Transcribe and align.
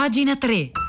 pagina 0.00 0.32
3. 0.34 0.79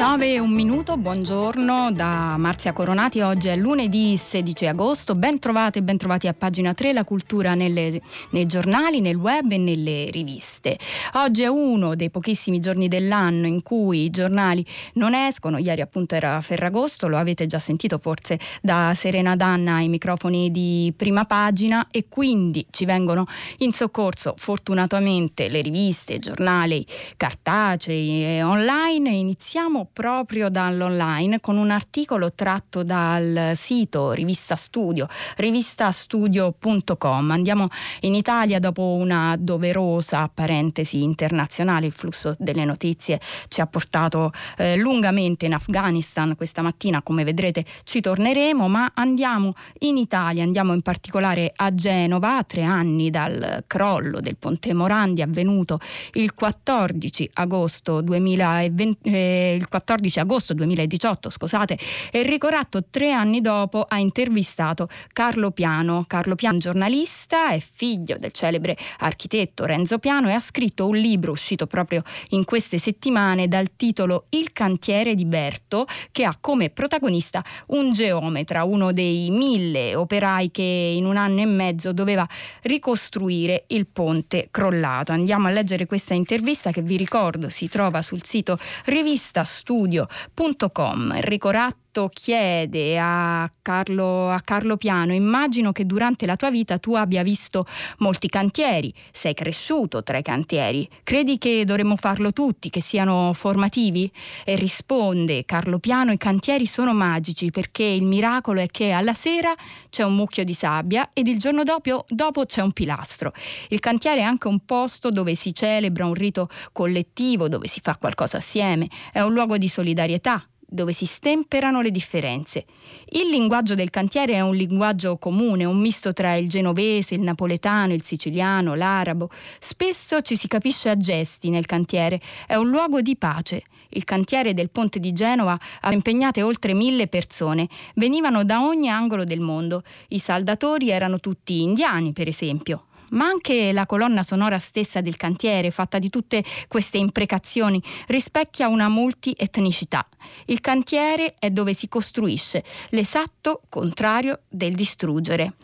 E 0.00 0.38
un 0.38 0.50
minuto, 0.50 0.96
buongiorno 0.96 1.92
da 1.92 2.36
Marzia 2.38 2.72
Coronati, 2.72 3.20
oggi 3.20 3.48
è 3.48 3.56
lunedì 3.56 4.16
16 4.16 4.66
agosto, 4.66 5.14
ben 5.14 5.38
trovate 5.38 5.80
e 5.80 5.82
ben 5.82 5.98
trovati 5.98 6.26
a 6.26 6.32
pagina 6.32 6.72
3 6.72 6.94
la 6.94 7.04
cultura 7.04 7.52
nelle, 7.52 8.00
nei 8.30 8.46
giornali, 8.46 9.02
nel 9.02 9.16
web 9.16 9.50
e 9.52 9.58
nelle 9.58 10.08
riviste. 10.10 10.78
Oggi 11.16 11.42
è 11.42 11.48
uno 11.48 11.96
dei 11.96 12.08
pochissimi 12.08 12.60
giorni 12.60 12.88
dell'anno 12.88 13.46
in 13.46 13.62
cui 13.62 14.04
i 14.04 14.10
giornali 14.10 14.64
non 14.94 15.14
escono, 15.14 15.58
ieri 15.58 15.82
appunto 15.82 16.14
era 16.14 16.40
Ferragosto, 16.40 17.06
lo 17.06 17.18
avete 17.18 17.44
già 17.44 17.58
sentito 17.58 17.98
forse 17.98 18.38
da 18.62 18.94
Serena 18.96 19.36
Danna 19.36 19.74
ai 19.74 19.88
microfoni 19.88 20.50
di 20.50 20.94
prima 20.96 21.24
pagina 21.24 21.88
e 21.90 22.06
quindi 22.08 22.66
ci 22.70 22.86
vengono 22.86 23.24
in 23.58 23.72
soccorso 23.72 24.32
fortunatamente 24.38 25.48
le 25.48 25.60
riviste, 25.60 26.14
i 26.14 26.18
giornali 26.20 26.86
cartacei 27.18 28.24
e 28.24 28.42
online. 28.42 29.10
Iniziamo 29.10 29.88
proprio 29.92 30.48
dall'online 30.48 31.40
con 31.40 31.56
un 31.56 31.70
articolo 31.70 32.32
tratto 32.32 32.82
dal 32.82 33.52
sito 33.54 34.12
Rivista 34.12 34.56
Studio, 34.56 35.06
rivistastudio.com. 35.36 37.30
Andiamo 37.30 37.68
in 38.00 38.14
Italia 38.14 38.58
dopo 38.58 38.82
una 38.82 39.36
doverosa 39.38 40.30
parentesi 40.32 41.02
internazionale, 41.02 41.86
il 41.86 41.92
flusso 41.92 42.34
delle 42.38 42.64
notizie 42.64 43.20
ci 43.48 43.60
ha 43.60 43.66
portato 43.66 44.30
eh, 44.56 44.76
lungamente 44.76 45.46
in 45.46 45.54
Afghanistan 45.54 46.36
questa 46.36 46.62
mattina, 46.62 47.02
come 47.02 47.24
vedrete 47.24 47.64
ci 47.84 48.00
torneremo, 48.00 48.68
ma 48.68 48.92
andiamo 48.94 49.54
in 49.80 49.96
Italia, 49.96 50.42
andiamo 50.44 50.72
in 50.72 50.82
particolare 50.82 51.52
a 51.54 51.74
Genova, 51.74 52.38
a 52.38 52.44
tre 52.44 52.62
anni 52.62 53.10
dal 53.10 53.64
crollo 53.66 54.20
del 54.20 54.36
Ponte 54.36 54.72
Morandi 54.72 55.22
avvenuto 55.22 55.78
il 56.12 56.34
14 56.34 57.30
agosto 57.34 58.00
2020, 58.00 59.10
eh, 59.10 59.54
il 59.58 59.68
14 59.68 59.79
14 59.80 60.20
agosto 60.20 60.52
2018, 60.52 61.30
scusate, 61.30 61.78
Enrico 62.12 62.48
Ratto 62.48 62.84
tre 62.90 63.12
anni 63.12 63.40
dopo 63.40 63.86
ha 63.88 63.98
intervistato 63.98 64.88
Carlo 65.12 65.52
Piano. 65.52 66.04
Carlo 66.06 66.34
Piano, 66.34 66.58
giornalista, 66.58 67.50
è 67.50 67.60
figlio 67.60 68.18
del 68.18 68.32
celebre 68.32 68.76
architetto 68.98 69.64
Renzo 69.64 69.98
Piano 69.98 70.28
e 70.28 70.32
ha 70.32 70.40
scritto 70.40 70.86
un 70.86 70.96
libro 70.96 71.32
uscito 71.32 71.66
proprio 71.66 72.02
in 72.30 72.44
queste 72.44 72.76
settimane 72.76 73.48
dal 73.48 73.70
titolo 73.74 74.26
Il 74.30 74.52
cantiere 74.52 75.14
di 75.14 75.24
Berto, 75.24 75.86
che 76.12 76.24
ha 76.24 76.36
come 76.38 76.68
protagonista 76.68 77.42
un 77.68 77.92
geometra, 77.92 78.64
uno 78.64 78.92
dei 78.92 79.30
mille 79.30 79.94
operai 79.94 80.50
che 80.50 80.62
in 80.62 81.06
un 81.06 81.16
anno 81.16 81.40
e 81.40 81.46
mezzo 81.46 81.94
doveva 81.94 82.28
ricostruire 82.62 83.64
il 83.68 83.86
ponte 83.86 84.48
crollato. 84.50 85.12
Andiamo 85.12 85.48
a 85.48 85.50
leggere 85.50 85.86
questa 85.86 86.12
intervista 86.12 86.70
che 86.70 86.82
vi 86.82 86.98
ricordo 86.98 87.48
si 87.48 87.68
trova 87.68 88.02
sul 88.02 88.22
sito 88.22 88.58
Rivista 88.84 89.42
Studio 89.44 89.68
studio.com. 89.70 91.12
Enrico 91.14 91.50
Ratto 91.92 92.08
chiede 92.12 92.96
a 93.00 93.50
Carlo, 93.62 94.30
a 94.30 94.40
Carlo 94.42 94.76
Piano, 94.76 95.12
immagino 95.12 95.72
che 95.72 95.84
durante 95.84 96.24
la 96.24 96.36
tua 96.36 96.48
vita 96.48 96.78
tu 96.78 96.94
abbia 96.94 97.24
visto 97.24 97.66
molti 97.98 98.28
cantieri, 98.28 98.94
sei 99.10 99.34
cresciuto 99.34 100.04
tra 100.04 100.16
i 100.16 100.22
cantieri, 100.22 100.88
credi 101.02 101.36
che 101.36 101.64
dovremmo 101.64 101.96
farlo 101.96 102.32
tutti, 102.32 102.70
che 102.70 102.80
siano 102.80 103.32
formativi? 103.34 104.08
E 104.44 104.54
risponde 104.54 105.44
Carlo 105.44 105.80
Piano, 105.80 106.12
i 106.12 106.16
cantieri 106.16 106.64
sono 106.64 106.94
magici 106.94 107.50
perché 107.50 107.82
il 107.82 108.04
miracolo 108.04 108.60
è 108.60 108.68
che 108.68 108.92
alla 108.92 109.14
sera 109.14 109.52
c'è 109.88 110.04
un 110.04 110.14
mucchio 110.14 110.44
di 110.44 110.54
sabbia 110.54 111.08
ed 111.12 111.26
il 111.26 111.40
giorno 111.40 111.64
dopo, 111.64 112.04
dopo 112.06 112.44
c'è 112.44 112.62
un 112.62 112.70
pilastro. 112.70 113.32
Il 113.70 113.80
cantiere 113.80 114.20
è 114.20 114.24
anche 114.24 114.46
un 114.46 114.64
posto 114.64 115.10
dove 115.10 115.34
si 115.34 115.52
celebra 115.52 116.06
un 116.06 116.14
rito 116.14 116.48
collettivo, 116.70 117.48
dove 117.48 117.66
si 117.66 117.80
fa 117.80 117.96
qualcosa 117.96 118.36
assieme, 118.36 118.88
è 119.12 119.20
un 119.22 119.32
luogo 119.32 119.58
di 119.58 119.66
solidarietà, 119.66 120.44
dove 120.70 120.92
si 120.92 121.04
stemperano 121.04 121.80
le 121.80 121.90
differenze. 121.90 122.64
Il 123.08 123.28
linguaggio 123.28 123.74
del 123.74 123.90
cantiere 123.90 124.34
è 124.34 124.40
un 124.40 124.54
linguaggio 124.54 125.18
comune, 125.18 125.64
un 125.64 125.78
misto 125.78 126.12
tra 126.12 126.36
il 126.36 126.48
genovese, 126.48 127.14
il 127.14 127.22
napoletano, 127.22 127.92
il 127.92 128.04
siciliano, 128.04 128.74
l'arabo. 128.74 129.30
Spesso 129.58 130.20
ci 130.20 130.36
si 130.36 130.46
capisce 130.46 130.88
a 130.88 130.96
gesti 130.96 131.50
nel 131.50 131.66
cantiere, 131.66 132.20
è 132.46 132.54
un 132.54 132.70
luogo 132.70 133.00
di 133.00 133.16
pace. 133.16 133.62
Il 133.90 134.04
cantiere 134.04 134.54
del 134.54 134.70
ponte 134.70 135.00
di 135.00 135.12
Genova 135.12 135.58
ha 135.80 135.92
impegnate 135.92 136.42
oltre 136.42 136.72
mille 136.72 137.08
persone, 137.08 137.68
venivano 137.96 138.44
da 138.44 138.62
ogni 138.62 138.88
angolo 138.88 139.24
del 139.24 139.40
mondo. 139.40 139.82
I 140.08 140.20
saldatori 140.20 140.90
erano 140.90 141.18
tutti 141.18 141.62
indiani, 141.62 142.12
per 142.12 142.28
esempio 142.28 142.84
ma 143.10 143.26
anche 143.26 143.72
la 143.72 143.86
colonna 143.86 144.22
sonora 144.22 144.58
stessa 144.58 145.00
del 145.00 145.16
cantiere, 145.16 145.70
fatta 145.70 145.98
di 145.98 146.10
tutte 146.10 146.44
queste 146.68 146.98
imprecazioni, 146.98 147.82
rispecchia 148.08 148.68
una 148.68 148.88
multietnicità. 148.88 150.06
Il 150.46 150.60
cantiere 150.60 151.34
è 151.38 151.50
dove 151.50 151.74
si 151.74 151.88
costruisce, 151.88 152.64
l'esatto 152.90 153.62
contrario 153.68 154.40
del 154.48 154.74
distruggere 154.74 155.54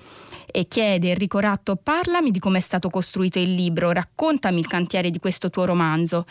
e 0.47 0.69
chiede 0.69 1.11
Enrico 1.11 1.39
Ratto 1.39 1.77
parlami 1.77 2.31
di 2.31 2.39
come 2.39 2.59
è 2.59 2.63
stato 2.63 2.89
costruito 2.89 3.39
il 3.39 3.53
libro, 3.53 3.93
raccontami 3.93 4.59
il 4.59 4.67
cantiere 4.67 5.11
di 5.11 5.19
questo 5.19 5.51
tuo 5.51 5.65
romanzo. 5.65 6.25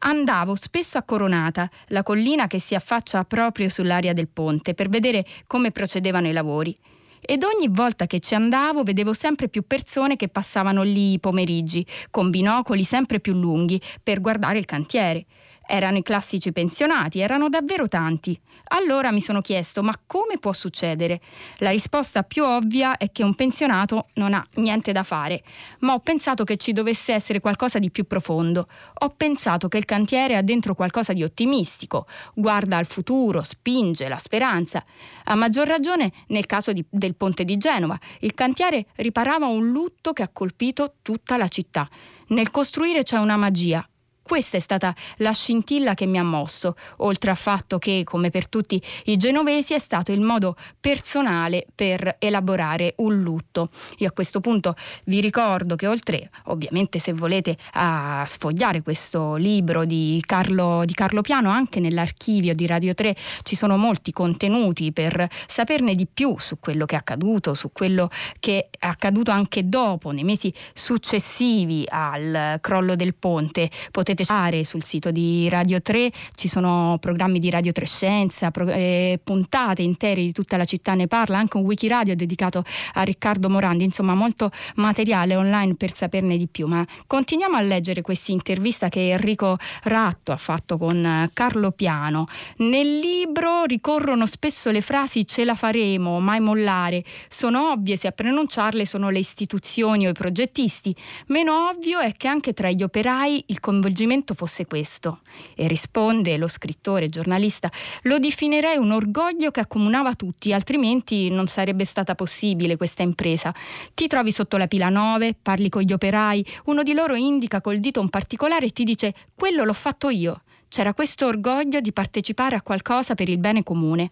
Andavo 0.00 0.54
spesso 0.54 0.96
a 0.98 1.02
Coronata, 1.02 1.68
la 1.88 2.02
collina 2.02 2.46
che 2.46 2.60
si 2.60 2.74
affaccia 2.74 3.24
proprio 3.24 3.68
sull'area 3.68 4.12
del 4.12 4.28
ponte, 4.28 4.74
per 4.74 4.88
vedere 4.88 5.24
come 5.46 5.70
procedevano 5.70 6.28
i 6.28 6.32
lavori 6.32 6.76
ed 7.20 7.42
ogni 7.42 7.68
volta 7.68 8.06
che 8.06 8.20
ci 8.20 8.34
andavo 8.34 8.82
vedevo 8.82 9.12
sempre 9.12 9.48
più 9.48 9.62
persone 9.66 10.16
che 10.16 10.28
passavano 10.28 10.82
lì 10.82 11.12
i 11.12 11.20
pomeriggi, 11.20 11.86
con 12.10 12.30
binocoli 12.30 12.84
sempre 12.84 13.20
più 13.20 13.34
lunghi, 13.34 13.80
per 14.02 14.20
guardare 14.20 14.58
il 14.58 14.64
cantiere. 14.64 15.26
Erano 15.70 15.98
i 15.98 16.02
classici 16.02 16.50
pensionati, 16.50 17.20
erano 17.20 17.50
davvero 17.50 17.88
tanti. 17.88 18.40
Allora 18.68 19.12
mi 19.12 19.20
sono 19.20 19.42
chiesto, 19.42 19.82
ma 19.82 19.92
come 20.06 20.38
può 20.38 20.54
succedere? 20.54 21.20
La 21.58 21.68
risposta 21.68 22.22
più 22.22 22.42
ovvia 22.42 22.96
è 22.96 23.12
che 23.12 23.22
un 23.22 23.34
pensionato 23.34 24.06
non 24.14 24.32
ha 24.32 24.42
niente 24.54 24.92
da 24.92 25.02
fare, 25.02 25.42
ma 25.80 25.92
ho 25.92 25.98
pensato 25.98 26.44
che 26.44 26.56
ci 26.56 26.72
dovesse 26.72 27.12
essere 27.12 27.40
qualcosa 27.40 27.78
di 27.78 27.90
più 27.90 28.06
profondo. 28.06 28.66
Ho 29.00 29.10
pensato 29.10 29.68
che 29.68 29.76
il 29.76 29.84
cantiere 29.84 30.36
ha 30.36 30.42
dentro 30.42 30.74
qualcosa 30.74 31.12
di 31.12 31.22
ottimistico, 31.22 32.06
guarda 32.34 32.78
al 32.78 32.86
futuro, 32.86 33.42
spinge 33.42 34.08
la 34.08 34.16
speranza. 34.16 34.82
A 35.24 35.34
maggior 35.34 35.66
ragione 35.66 36.12
nel 36.28 36.46
caso 36.46 36.72
di, 36.72 36.82
del 36.88 37.14
ponte 37.14 37.44
di 37.44 37.58
Genova, 37.58 37.98
il 38.20 38.32
cantiere 38.32 38.86
riparava 38.96 39.46
un 39.46 39.70
lutto 39.70 40.14
che 40.14 40.22
ha 40.22 40.28
colpito 40.32 40.94
tutta 41.02 41.36
la 41.36 41.48
città. 41.48 41.86
Nel 42.28 42.50
costruire 42.50 43.02
c'è 43.02 43.18
una 43.18 43.36
magia, 43.36 43.86
questa 44.28 44.58
è 44.58 44.60
stata 44.60 44.94
la 45.16 45.32
scintilla 45.32 45.94
che 45.94 46.04
mi 46.04 46.18
ha 46.18 46.22
mosso, 46.22 46.76
oltre 46.98 47.30
al 47.30 47.36
fatto 47.36 47.78
che, 47.78 48.02
come 48.04 48.28
per 48.28 48.46
tutti 48.46 48.80
i 49.06 49.16
genovesi, 49.16 49.72
è 49.72 49.78
stato 49.78 50.12
il 50.12 50.20
modo 50.20 50.54
personale 50.78 51.66
per 51.74 52.16
elaborare 52.18 52.92
un 52.98 53.22
lutto. 53.22 53.70
Io 53.96 54.08
a 54.08 54.12
questo 54.12 54.40
punto 54.40 54.74
vi 55.06 55.22
ricordo 55.22 55.76
che 55.76 55.86
oltre, 55.86 56.28
ovviamente 56.44 56.98
se 56.98 57.14
volete, 57.14 57.56
a 57.72 58.22
sfogliare 58.26 58.82
questo 58.82 59.36
libro 59.36 59.86
di 59.86 60.22
Carlo, 60.26 60.82
di 60.84 60.92
Carlo 60.92 61.22
Piano, 61.22 61.48
anche 61.48 61.80
nell'archivio 61.80 62.54
di 62.54 62.66
Radio 62.66 62.92
3 62.92 63.16
ci 63.44 63.56
sono 63.56 63.78
molti 63.78 64.12
contenuti 64.12 64.92
per 64.92 65.26
saperne 65.46 65.94
di 65.94 66.06
più 66.06 66.34
su 66.38 66.58
quello 66.60 66.84
che 66.84 66.96
è 66.96 66.98
accaduto, 66.98 67.54
su 67.54 67.72
quello 67.72 68.10
che 68.38 68.68
è 68.78 68.86
accaduto 68.86 69.30
anche 69.30 69.62
dopo, 69.62 70.10
nei 70.10 70.24
mesi 70.24 70.52
successivi 70.74 71.86
al 71.88 72.58
crollo 72.60 72.94
del 72.94 73.14
ponte. 73.14 73.70
Potete 73.90 74.17
potete 74.18 74.24
fare 74.24 74.64
sul 74.64 74.84
sito 74.84 75.10
di 75.10 75.48
Radio 75.48 75.80
3, 75.80 76.10
ci 76.34 76.48
sono 76.48 76.96
programmi 77.00 77.38
di 77.38 77.50
Radio 77.50 77.72
3 77.72 77.86
Scienza, 77.86 78.50
pro, 78.50 78.66
eh, 78.68 79.20
puntate 79.22 79.82
intere 79.82 80.22
di 80.22 80.32
tutta 80.32 80.56
la 80.56 80.64
città 80.64 80.94
ne 80.94 81.06
parla, 81.06 81.38
anche 81.38 81.56
un 81.56 81.64
wikiradio 81.64 82.16
dedicato 82.16 82.64
a 82.94 83.02
Riccardo 83.02 83.48
Morandi, 83.48 83.84
insomma 83.84 84.14
molto 84.14 84.50
materiale 84.76 85.36
online 85.36 85.74
per 85.76 85.92
saperne 85.92 86.36
di 86.36 86.48
più. 86.48 86.66
Ma 86.66 86.84
continuiamo 87.06 87.56
a 87.56 87.60
leggere 87.60 88.02
questa 88.02 88.32
intervista 88.32 88.88
che 88.88 89.10
Enrico 89.10 89.56
Ratto 89.84 90.32
ha 90.32 90.36
fatto 90.36 90.78
con 90.78 91.30
Carlo 91.32 91.70
Piano. 91.70 92.26
Nel 92.58 92.98
libro 92.98 93.64
ricorrono 93.64 94.26
spesso 94.26 94.70
le 94.70 94.80
frasi 94.80 95.26
ce 95.26 95.44
la 95.44 95.54
faremo, 95.54 96.18
mai 96.18 96.40
mollare. 96.40 97.04
Sono 97.28 97.70
ovvie 97.72 97.96
se 97.96 98.08
a 98.08 98.12
pronunciarle 98.12 98.86
sono 98.86 99.10
le 99.10 99.18
istituzioni 99.18 100.06
o 100.06 100.10
i 100.10 100.14
progettisti. 100.14 100.94
Meno 101.26 101.68
ovvio 101.68 102.00
è 102.00 102.12
che 102.16 102.28
anche 102.28 102.52
tra 102.52 102.70
gli 102.70 102.82
operai 102.82 103.44
il 103.48 103.60
coinvolgimento 103.60 104.06
riferimento 104.08 104.34
fosse 104.34 104.66
questo. 104.66 105.20
E 105.54 105.68
risponde 105.68 106.36
lo 106.38 106.48
scrittore 106.48 107.08
giornalista, 107.08 107.70
lo 108.02 108.18
definirei 108.18 108.78
un 108.78 108.90
orgoglio 108.90 109.50
che 109.50 109.60
accomunava 109.60 110.14
tutti, 110.14 110.52
altrimenti 110.52 111.28
non 111.30 111.46
sarebbe 111.46 111.84
stata 111.84 112.14
possibile 112.14 112.76
questa 112.76 113.02
impresa. 113.02 113.54
Ti 113.94 114.06
trovi 114.06 114.32
sotto 114.32 114.56
la 114.56 114.66
pila 114.66 114.88
9, 114.88 115.36
parli 115.40 115.68
con 115.68 115.82
gli 115.82 115.92
operai, 115.92 116.44
uno 116.64 116.82
di 116.82 116.94
loro 116.94 117.14
indica 117.14 117.60
col 117.60 117.78
dito 117.78 118.00
un 118.00 118.08
particolare 118.08 118.66
e 118.66 118.70
ti 118.70 118.84
dice 118.84 119.14
quello 119.34 119.64
l'ho 119.64 119.74
fatto 119.74 120.08
io 120.08 120.42
c'era 120.68 120.94
questo 120.94 121.26
orgoglio 121.26 121.80
di 121.80 121.92
partecipare 121.92 122.56
a 122.56 122.62
qualcosa 122.62 123.14
per 123.14 123.28
il 123.28 123.38
bene 123.38 123.62
comune. 123.62 124.10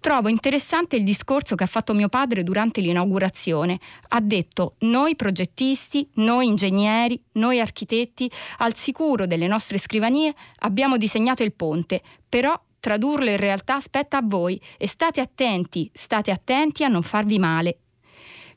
Trovo 0.00 0.28
interessante 0.28 0.96
il 0.96 1.04
discorso 1.04 1.54
che 1.54 1.64
ha 1.64 1.68
fatto 1.68 1.94
mio 1.94 2.08
padre 2.08 2.42
durante 2.42 2.80
l'inaugurazione. 2.80 3.78
Ha 4.08 4.20
detto 4.20 4.74
noi 4.80 5.14
progettisti, 5.14 6.08
noi 6.14 6.48
ingegneri, 6.48 7.22
noi 7.32 7.60
architetti, 7.60 8.30
al 8.58 8.74
sicuro 8.74 9.26
delle 9.26 9.46
nostre 9.46 9.78
scrivanie 9.78 10.34
abbiamo 10.60 10.96
disegnato 10.96 11.42
il 11.42 11.52
ponte, 11.52 12.02
però 12.28 12.60
tradurlo 12.80 13.30
in 13.30 13.36
realtà 13.36 13.78
spetta 13.78 14.18
a 14.18 14.22
voi 14.24 14.60
e 14.76 14.88
state 14.88 15.20
attenti, 15.20 15.88
state 15.92 16.32
attenti 16.32 16.82
a 16.82 16.88
non 16.88 17.02
farvi 17.02 17.38
male. 17.38 17.78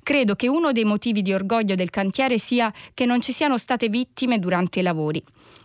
Credo 0.05 0.35
che 0.35 0.47
uno 0.47 0.71
dei 0.71 0.83
motivi 0.83 1.23
di 1.23 1.33
orgoglio 1.33 1.73
del 1.73 1.89
cantiere 1.89 2.37
sia 2.37 2.71
che 2.93 3.07
non 3.07 3.21
ci 3.21 3.31
siano 3.31 3.57
state 3.57 3.89
vittime 3.89 4.37
durante 4.37 4.81
i 4.81 4.83
lavori. 4.83 5.19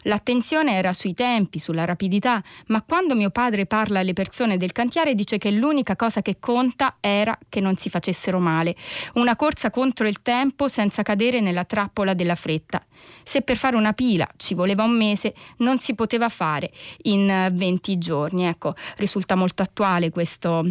L'attenzione 0.05 0.77
era 0.77 0.95
sui 0.95 1.13
tempi, 1.13 1.59
sulla 1.59 1.85
rapidità, 1.85 2.43
ma 2.69 2.81
quando 2.81 3.15
mio 3.15 3.29
padre 3.29 3.67
parla 3.67 3.99
alle 3.99 4.15
persone 4.15 4.57
del 4.57 4.73
cantiere 4.73 5.15
dice 5.15 5.37
che 5.37 5.51
l'unica 5.51 5.95
cosa 5.95 6.23
che 6.23 6.39
conta 6.41 6.97
era 7.01 7.39
che 7.51 7.61
non 7.61 7.77
si 7.77 7.91
facessero 7.91 8.39
male. 8.39 8.75
Una 9.17 9.37
corsa 9.37 9.69
contro 9.69 10.09
il 10.09 10.23
tempo 10.23 10.69
senza 10.69 11.03
cadere 11.03 11.41
nella 11.41 11.65
trappola 11.65 12.15
della 12.15 12.35
fretta. 12.35 12.83
Se 13.23 13.43
per 13.43 13.59
fare 13.59 13.77
una 13.77 13.93
pila 13.93 14.27
ci 14.39 14.55
voleva 14.55 14.85
un 14.85 14.97
mese, 14.97 15.35
non 15.59 15.77
si 15.77 15.95
poteva 15.95 16.31
fare 16.31 16.71
in 17.03 17.51
20 17.53 17.99
giorni. 17.99 18.47
Ecco, 18.47 18.73
risulta 18.97 19.35
molto 19.35 19.61
attuale 19.61 20.09
questo 20.09 20.65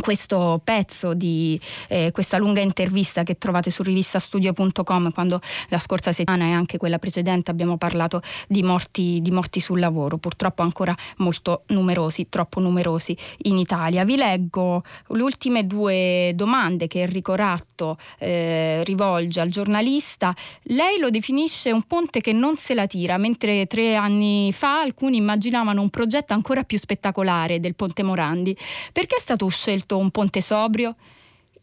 questo 0.00 0.60
pezzo 0.64 1.14
di 1.14 1.60
eh, 1.88 2.10
questa 2.12 2.38
lunga 2.38 2.60
intervista 2.60 3.22
che 3.22 3.36
trovate 3.36 3.70
su 3.70 3.82
rivistastudio.com 3.82 5.12
quando 5.12 5.40
la 5.68 5.78
scorsa 5.78 6.12
settimana 6.12 6.44
e 6.44 6.52
anche 6.52 6.78
quella 6.78 6.98
precedente 6.98 7.50
abbiamo 7.50 7.76
parlato 7.76 8.20
di 8.48 8.62
morti, 8.62 9.20
di 9.20 9.30
morti 9.30 9.60
sul 9.60 9.80
lavoro, 9.80 10.18
purtroppo 10.18 10.62
ancora 10.62 10.94
molto 11.18 11.64
numerosi, 11.68 12.28
troppo 12.28 12.60
numerosi 12.60 13.16
in 13.42 13.58
Italia. 13.58 14.04
Vi 14.04 14.16
leggo 14.16 14.82
le 15.08 15.22
ultime 15.22 15.66
due 15.66 16.32
domande 16.34 16.86
che 16.86 17.02
Enrico 17.02 17.34
Ratto 17.34 17.96
eh, 18.18 18.82
rivolge 18.84 19.40
al 19.40 19.48
giornalista. 19.48 20.34
Lei 20.64 20.98
lo 20.98 21.10
definisce 21.10 21.70
un 21.70 21.82
ponte 21.82 22.20
che 22.20 22.32
non 22.32 22.56
se 22.56 22.74
la 22.74 22.86
tira, 22.86 23.18
mentre 23.18 23.66
tre 23.66 23.94
anni 23.94 24.52
fa 24.52 24.80
alcuni 24.80 25.18
immaginavano 25.18 25.80
un 25.80 25.90
progetto 25.90 26.32
ancora 26.32 26.62
più 26.62 26.78
spettacolare 26.78 27.60
del 27.60 27.74
Ponte 27.74 28.02
Morandi. 28.02 28.56
Perché 28.92 29.16
è 29.16 29.20
stato 29.20 29.48
scelto 29.48 29.81
scelto 29.82 29.98
un 29.98 30.10
ponte 30.10 30.40
sobrio? 30.40 30.96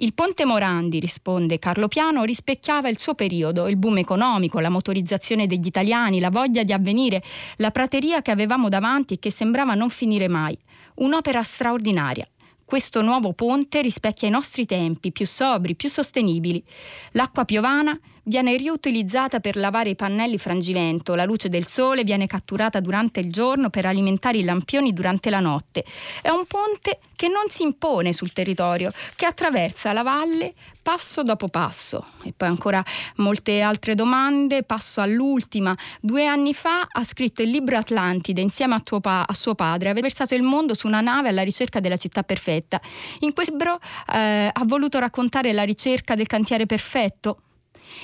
Il 0.01 0.13
ponte 0.13 0.45
Morandi, 0.45 0.99
risponde 0.99 1.59
Carlo 1.59 1.87
Piano, 1.87 2.23
rispecchiava 2.23 2.87
il 2.87 2.97
suo 2.97 3.15
periodo, 3.15 3.67
il 3.67 3.75
boom 3.75 3.97
economico, 3.97 4.59
la 4.59 4.69
motorizzazione 4.69 5.45
degli 5.45 5.65
italiani, 5.65 6.19
la 6.19 6.29
voglia 6.29 6.63
di 6.63 6.71
avvenire, 6.71 7.21
la 7.57 7.71
prateria 7.71 8.21
che 8.21 8.31
avevamo 8.31 8.69
davanti 8.69 9.15
e 9.15 9.19
che 9.19 9.31
sembrava 9.31 9.73
non 9.73 9.89
finire 9.89 10.27
mai. 10.29 10.57
Un'opera 10.95 11.43
straordinaria. 11.43 12.27
Questo 12.63 13.01
nuovo 13.01 13.33
ponte 13.33 13.81
rispecchia 13.81 14.27
i 14.27 14.31
nostri 14.31 14.65
tempi, 14.65 15.11
più 15.11 15.25
sobri, 15.25 15.75
più 15.75 15.89
sostenibili. 15.89 16.63
L'acqua 17.11 17.43
piovana 17.43 17.97
viene 18.29 18.55
riutilizzata 18.55 19.39
per 19.39 19.55
lavare 19.57 19.89
i 19.89 19.95
pannelli 19.95 20.37
frangivento, 20.37 21.15
la 21.15 21.25
luce 21.25 21.49
del 21.49 21.65
sole 21.65 22.03
viene 22.03 22.27
catturata 22.27 22.79
durante 22.79 23.19
il 23.19 23.31
giorno 23.31 23.71
per 23.71 23.87
alimentare 23.87 24.37
i 24.37 24.43
lampioni 24.43 24.93
durante 24.93 25.31
la 25.31 25.39
notte. 25.39 25.83
È 26.21 26.29
un 26.29 26.45
ponte 26.47 26.99
che 27.15 27.27
non 27.27 27.49
si 27.49 27.63
impone 27.63 28.13
sul 28.13 28.31
territorio, 28.31 28.91
che 29.15 29.25
attraversa 29.25 29.91
la 29.93 30.03
valle 30.03 30.53
passo 30.81 31.23
dopo 31.23 31.47
passo. 31.47 32.05
E 32.23 32.33
poi 32.37 32.47
ancora 32.47 32.83
molte 33.15 33.61
altre 33.61 33.95
domande, 33.95 34.61
passo 34.63 35.01
all'ultima. 35.01 35.75
Due 35.99 36.25
anni 36.27 36.53
fa 36.53 36.87
ha 36.89 37.03
scritto 37.03 37.41
il 37.41 37.49
libro 37.49 37.77
Atlantide 37.77 38.41
insieme 38.41 38.75
a, 38.75 38.99
pa- 39.01 39.25
a 39.27 39.33
suo 39.33 39.55
padre, 39.55 39.89
aveva 39.89 40.07
versato 40.07 40.35
il 40.35 40.43
mondo 40.43 40.75
su 40.75 40.85
una 40.85 41.01
nave 41.01 41.29
alla 41.29 41.41
ricerca 41.41 41.79
della 41.79 41.97
città 41.97 42.21
perfetta. 42.21 42.79
In 43.21 43.33
questo 43.33 43.53
libro 43.53 43.79
eh, 44.13 44.51
ha 44.53 44.63
voluto 44.65 44.99
raccontare 44.99 45.51
la 45.51 45.63
ricerca 45.63 46.13
del 46.13 46.27
cantiere 46.27 46.67
perfetto, 46.67 47.41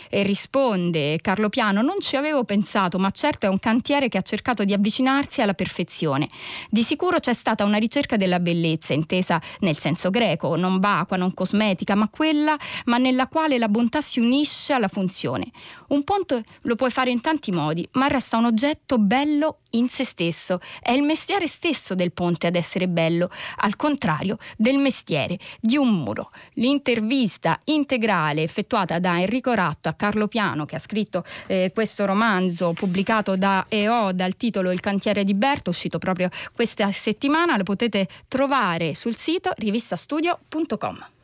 e 0.09 0.23
risponde 0.23 1.19
Carlo 1.21 1.49
Piano, 1.49 1.81
non 1.81 1.99
ci 1.99 2.15
avevo 2.15 2.43
pensato, 2.43 2.97
ma 2.97 3.09
certo 3.11 3.45
è 3.45 3.49
un 3.49 3.59
cantiere 3.59 4.09
che 4.09 4.17
ha 4.17 4.21
cercato 4.21 4.63
di 4.63 4.73
avvicinarsi 4.73 5.41
alla 5.41 5.53
perfezione. 5.53 6.29
Di 6.69 6.83
sicuro 6.83 7.19
c'è 7.19 7.33
stata 7.33 7.63
una 7.63 7.77
ricerca 7.77 8.17
della 8.17 8.39
bellezza, 8.39 8.93
intesa 8.93 9.41
nel 9.59 9.77
senso 9.77 10.09
greco, 10.09 10.55
non 10.55 10.79
vacua, 10.79 11.17
non 11.17 11.33
cosmetica, 11.33 11.95
ma 11.95 12.09
quella, 12.09 12.57
ma 12.85 12.97
nella 12.97 13.27
quale 13.27 13.57
la 13.57 13.69
bontà 13.69 14.01
si 14.01 14.19
unisce 14.19 14.73
alla 14.73 14.87
funzione. 14.87 15.51
Un 15.87 16.03
ponte 16.03 16.43
lo 16.61 16.75
puoi 16.75 16.91
fare 16.91 17.11
in 17.11 17.21
tanti 17.21 17.51
modi, 17.51 17.87
ma 17.93 18.07
resta 18.07 18.37
un 18.37 18.45
oggetto 18.45 18.97
bello 18.97 19.59
in 19.71 19.89
se 19.89 20.03
stesso. 20.03 20.59
È 20.81 20.91
il 20.91 21.03
mestiere 21.03 21.47
stesso 21.47 21.95
del 21.95 22.11
ponte 22.11 22.47
ad 22.47 22.55
essere 22.55 22.87
bello, 22.87 23.29
al 23.57 23.75
contrario 23.75 24.37
del 24.57 24.77
mestiere 24.77 25.37
di 25.59 25.77
un 25.77 25.89
muro. 25.89 26.31
L'intervista 26.53 27.59
integrale 27.65 28.41
effettuata 28.41 28.99
da 28.99 29.19
Enrico 29.19 29.53
Ratto 29.53 29.74
a 29.83 29.93
Carlo 29.93 30.27
Piano, 30.27 30.65
che 30.65 30.75
ha 30.75 30.79
scritto 30.79 31.23
eh, 31.47 31.71
questo 31.73 32.05
romanzo 32.05 32.73
pubblicato 32.73 33.35
da 33.35 33.65
EO 33.67 34.11
dal 34.11 34.35
titolo 34.37 34.71
Il 34.71 34.79
cantiere 34.79 35.23
di 35.23 35.33
Berto, 35.33 35.69
uscito 35.69 35.97
proprio 35.97 36.29
questa 36.53 36.91
settimana, 36.91 37.57
lo 37.57 37.63
potete 37.63 38.07
trovare 38.27 38.95
sul 38.95 39.15
sito 39.15 39.51
rivistastudio.com. 39.55 41.14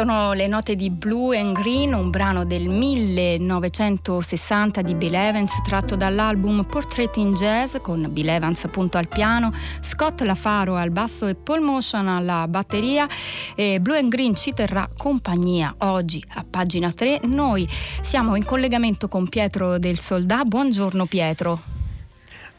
sono 0.00 0.32
le 0.32 0.46
note 0.46 0.76
di 0.76 0.88
Blue 0.88 1.38
and 1.38 1.54
Green, 1.54 1.92
un 1.92 2.08
brano 2.08 2.46
del 2.46 2.70
1960 2.70 4.80
di 4.80 4.94
Bill 4.94 5.12
Evans 5.12 5.60
tratto 5.62 5.94
dall'album 5.94 6.64
Portrait 6.64 7.14
in 7.18 7.34
Jazz 7.34 7.76
con 7.82 8.06
Bill 8.08 8.30
Evans 8.30 8.64
appunto 8.64 8.96
al 8.96 9.08
piano, 9.08 9.52
Scott 9.82 10.22
Lafaro 10.22 10.76
al 10.76 10.90
basso 10.90 11.26
e 11.26 11.34
Paul 11.34 11.60
Motion 11.60 12.08
alla 12.08 12.48
batteria. 12.48 13.06
E 13.54 13.78
Blue 13.78 13.98
and 13.98 14.08
Green 14.08 14.34
ci 14.34 14.54
terrà 14.54 14.88
compagnia 14.96 15.74
oggi 15.80 16.24
a 16.36 16.46
pagina 16.48 16.90
3. 16.90 17.20
Noi 17.24 17.68
siamo 18.00 18.36
in 18.36 18.44
collegamento 18.46 19.06
con 19.06 19.28
Pietro 19.28 19.78
del 19.78 19.98
Soldà. 19.98 20.44
Buongiorno 20.44 21.04
Pietro. 21.04 21.79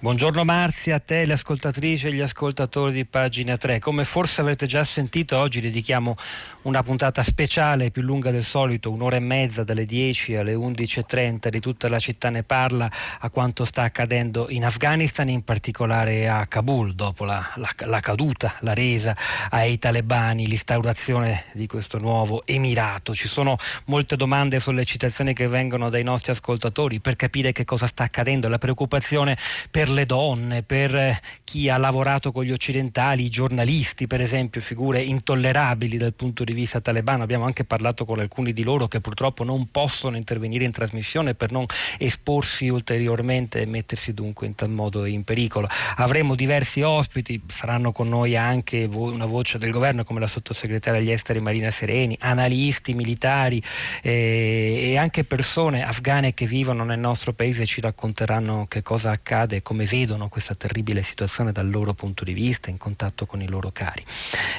Buongiorno 0.01 0.43
Marzia, 0.43 0.95
a 0.95 0.99
te, 0.99 1.25
le 1.25 1.33
ascoltatrici 1.33 2.07
e 2.07 2.13
gli 2.13 2.21
ascoltatori 2.21 2.91
di 2.91 3.05
pagina 3.05 3.55
3. 3.55 3.77
Come 3.77 4.03
forse 4.03 4.41
avrete 4.41 4.65
già 4.65 4.83
sentito, 4.83 5.37
oggi 5.37 5.61
dedichiamo 5.61 6.15
una 6.63 6.81
puntata 6.81 7.21
speciale 7.21 7.91
più 7.91 8.01
lunga 8.01 8.31
del 8.31 8.43
solito, 8.43 8.89
un'ora 8.89 9.17
e 9.17 9.19
mezza 9.19 9.63
dalle 9.63 9.85
10 9.85 10.37
alle 10.37 10.55
11.30 10.55 11.49
di 11.49 11.59
tutta 11.59 11.87
la 11.87 11.99
città 11.99 12.31
ne 12.31 12.41
parla 12.41 12.89
a 13.19 13.29
quanto 13.29 13.63
sta 13.63 13.83
accadendo 13.83 14.47
in 14.49 14.65
Afghanistan, 14.65 15.29
in 15.29 15.43
particolare 15.43 16.27
a 16.27 16.47
Kabul, 16.47 16.93
dopo 16.93 17.23
la, 17.23 17.47
la, 17.57 17.69
la 17.85 17.99
caduta, 17.99 18.55
la 18.61 18.73
resa 18.73 19.15
ai 19.51 19.77
talebani, 19.77 20.47
l'instaurazione 20.47 21.43
di 21.53 21.67
questo 21.67 21.99
nuovo 21.99 22.41
emirato. 22.45 23.13
Ci 23.13 23.27
sono 23.27 23.55
molte 23.85 24.15
domande 24.15 24.55
e 24.55 24.59
sollecitazioni 24.61 25.33
che 25.33 25.47
vengono 25.47 25.91
dai 25.91 26.01
nostri 26.01 26.31
ascoltatori 26.31 26.99
per 26.99 27.15
capire 27.15 27.51
che 27.51 27.65
cosa 27.65 27.85
sta 27.85 28.03
accadendo, 28.03 28.47
la 28.47 28.57
preoccupazione 28.57 29.37
per 29.69 29.89
le 29.91 30.05
donne, 30.05 30.63
per 30.63 30.95
eh, 30.95 31.21
chi 31.43 31.69
ha 31.69 31.77
lavorato 31.77 32.31
con 32.31 32.43
gli 32.43 32.51
occidentali, 32.51 33.25
i 33.25 33.29
giornalisti 33.29 34.07
per 34.07 34.21
esempio, 34.21 34.61
figure 34.61 35.01
intollerabili 35.01 35.97
dal 35.97 36.13
punto 36.13 36.43
di 36.43 36.53
vista 36.53 36.81
talebano. 36.81 37.23
Abbiamo 37.23 37.45
anche 37.45 37.63
parlato 37.63 38.05
con 38.05 38.19
alcuni 38.19 38.53
di 38.53 38.63
loro 38.63 38.87
che 38.87 39.01
purtroppo 39.01 39.43
non 39.43 39.69
possono 39.71 40.17
intervenire 40.17 40.65
in 40.65 40.71
trasmissione 40.71 41.35
per 41.35 41.51
non 41.51 41.65
esporsi 41.97 42.69
ulteriormente 42.69 43.61
e 43.61 43.65
mettersi 43.65 44.13
dunque 44.13 44.47
in 44.47 44.55
tal 44.55 44.69
modo 44.69 45.05
in 45.05 45.23
pericolo. 45.23 45.67
Avremo 45.97 46.35
diversi 46.35 46.81
ospiti, 46.81 47.41
saranno 47.47 47.91
con 47.91 48.09
noi 48.09 48.35
anche 48.35 48.87
una 48.91 49.25
voce 49.25 49.57
del 49.57 49.71
governo 49.71 50.03
come 50.03 50.19
la 50.19 50.27
sottosegretaria 50.27 50.99
agli 50.99 51.11
esteri 51.11 51.39
Marina 51.39 51.71
Sereni, 51.71 52.17
analisti 52.19 52.93
militari 52.93 53.61
eh, 54.01 54.91
e 54.91 54.97
anche 54.97 55.23
persone 55.23 55.83
afghane 55.83 56.33
che 56.33 56.45
vivono 56.45 56.83
nel 56.83 56.99
nostro 56.99 57.33
paese 57.33 57.65
ci 57.65 57.81
racconteranno 57.81 58.65
che 58.67 58.81
cosa 58.81 59.11
accade 59.11 59.57
e 59.57 59.61
come 59.61 59.80
vedono 59.85 60.29
questa 60.29 60.55
terribile 60.55 61.01
situazione 61.01 61.51
dal 61.51 61.69
loro 61.69 61.93
punto 61.93 62.23
di 62.23 62.33
vista 62.33 62.69
in 62.69 62.77
contatto 62.77 63.25
con 63.25 63.41
i 63.41 63.47
loro 63.47 63.71
cari. 63.71 64.03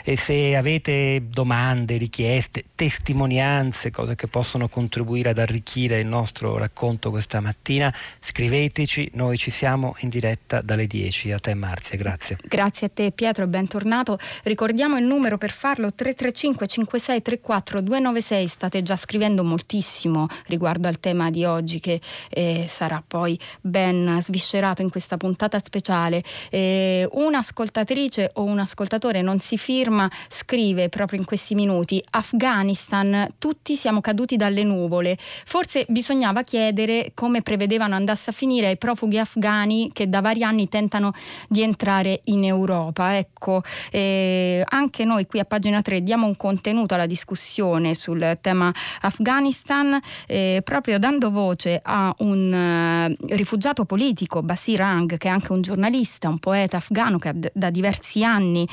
E 0.04 0.16
se 0.16 0.56
avete 0.56 1.22
domande, 1.28 1.96
richieste, 1.96 2.64
testimonianze, 2.74 3.90
cose 3.90 4.14
che 4.14 4.26
possono 4.26 4.68
contribuire 4.68 5.30
ad 5.30 5.38
arricchire 5.38 6.00
il 6.00 6.06
nostro 6.06 6.58
racconto 6.58 7.10
questa 7.10 7.40
mattina, 7.40 7.92
scriveteci, 8.20 9.10
noi 9.14 9.36
ci 9.36 9.50
siamo 9.50 9.94
in 10.00 10.08
diretta 10.08 10.60
dalle 10.60 10.86
10. 10.86 11.32
A 11.32 11.38
te 11.38 11.54
Marzia, 11.54 11.96
grazie. 11.96 12.38
Grazie 12.42 12.86
a 12.86 12.90
te 12.92 13.10
Pietro 13.12 13.44
e 13.44 13.48
bentornato. 13.48 14.18
Ricordiamo 14.44 14.96
il 14.96 15.04
numero 15.04 15.38
per 15.38 15.50
farlo 15.50 15.92
335 15.92 16.66
5634 16.66 17.80
296. 17.80 18.48
State 18.48 18.82
già 18.82 18.96
scrivendo 18.96 19.44
moltissimo 19.44 20.26
riguardo 20.46 20.88
al 20.88 21.00
tema 21.00 21.30
di 21.30 21.44
oggi 21.44 21.80
che 21.80 22.00
eh, 22.30 22.66
sarà 22.68 23.02
poi 23.06 23.38
ben 23.60 24.18
sviscerato 24.20 24.82
in 24.82 24.90
questa 24.90 25.11
puntata 25.16 25.58
speciale. 25.58 26.22
Eh, 26.50 27.08
un'ascoltatrice 27.12 28.30
o 28.34 28.42
un 28.42 28.58
ascoltatore 28.58 29.22
non 29.22 29.38
si 29.40 29.56
firma, 29.56 30.10
scrive 30.28 30.88
proprio 30.88 31.18
in 31.18 31.24
questi 31.24 31.54
minuti 31.54 32.02
Afghanistan, 32.10 33.28
tutti 33.38 33.76
siamo 33.76 34.00
caduti 34.00 34.36
dalle 34.36 34.62
nuvole. 34.62 35.16
Forse 35.18 35.86
bisognava 35.88 36.42
chiedere 36.42 37.12
come 37.14 37.42
prevedevano 37.42 37.94
andasse 37.94 38.30
a 38.30 38.32
finire 38.32 38.66
ai 38.66 38.76
profughi 38.76 39.18
afghani 39.18 39.90
che 39.92 40.08
da 40.08 40.20
vari 40.20 40.42
anni 40.42 40.68
tentano 40.68 41.12
di 41.48 41.62
entrare 41.62 42.20
in 42.24 42.44
Europa. 42.44 43.16
Ecco, 43.16 43.62
eh, 43.90 44.62
anche 44.68 45.04
noi 45.04 45.26
qui 45.26 45.38
a 45.38 45.44
pagina 45.44 45.82
3 45.82 46.02
diamo 46.02 46.26
un 46.26 46.36
contenuto 46.36 46.94
alla 46.94 47.06
discussione 47.06 47.94
sul 47.94 48.38
tema 48.40 48.72
Afghanistan, 49.02 49.98
eh, 50.26 50.60
proprio 50.64 50.98
dando 50.98 51.30
voce 51.30 51.80
a 51.82 52.14
un 52.18 52.52
uh, 52.52 53.26
rifugiato 53.34 53.84
politico, 53.84 54.42
Basir 54.42 54.80
Ang, 54.92 55.16
che 55.16 55.28
è 55.28 55.30
anche 55.30 55.52
un 55.52 55.62
giornalista, 55.62 56.28
un 56.28 56.38
poeta 56.38 56.76
afghano 56.76 57.18
che 57.18 57.32
da 57.52 57.70
diversi 57.70 58.24
anni 58.24 58.68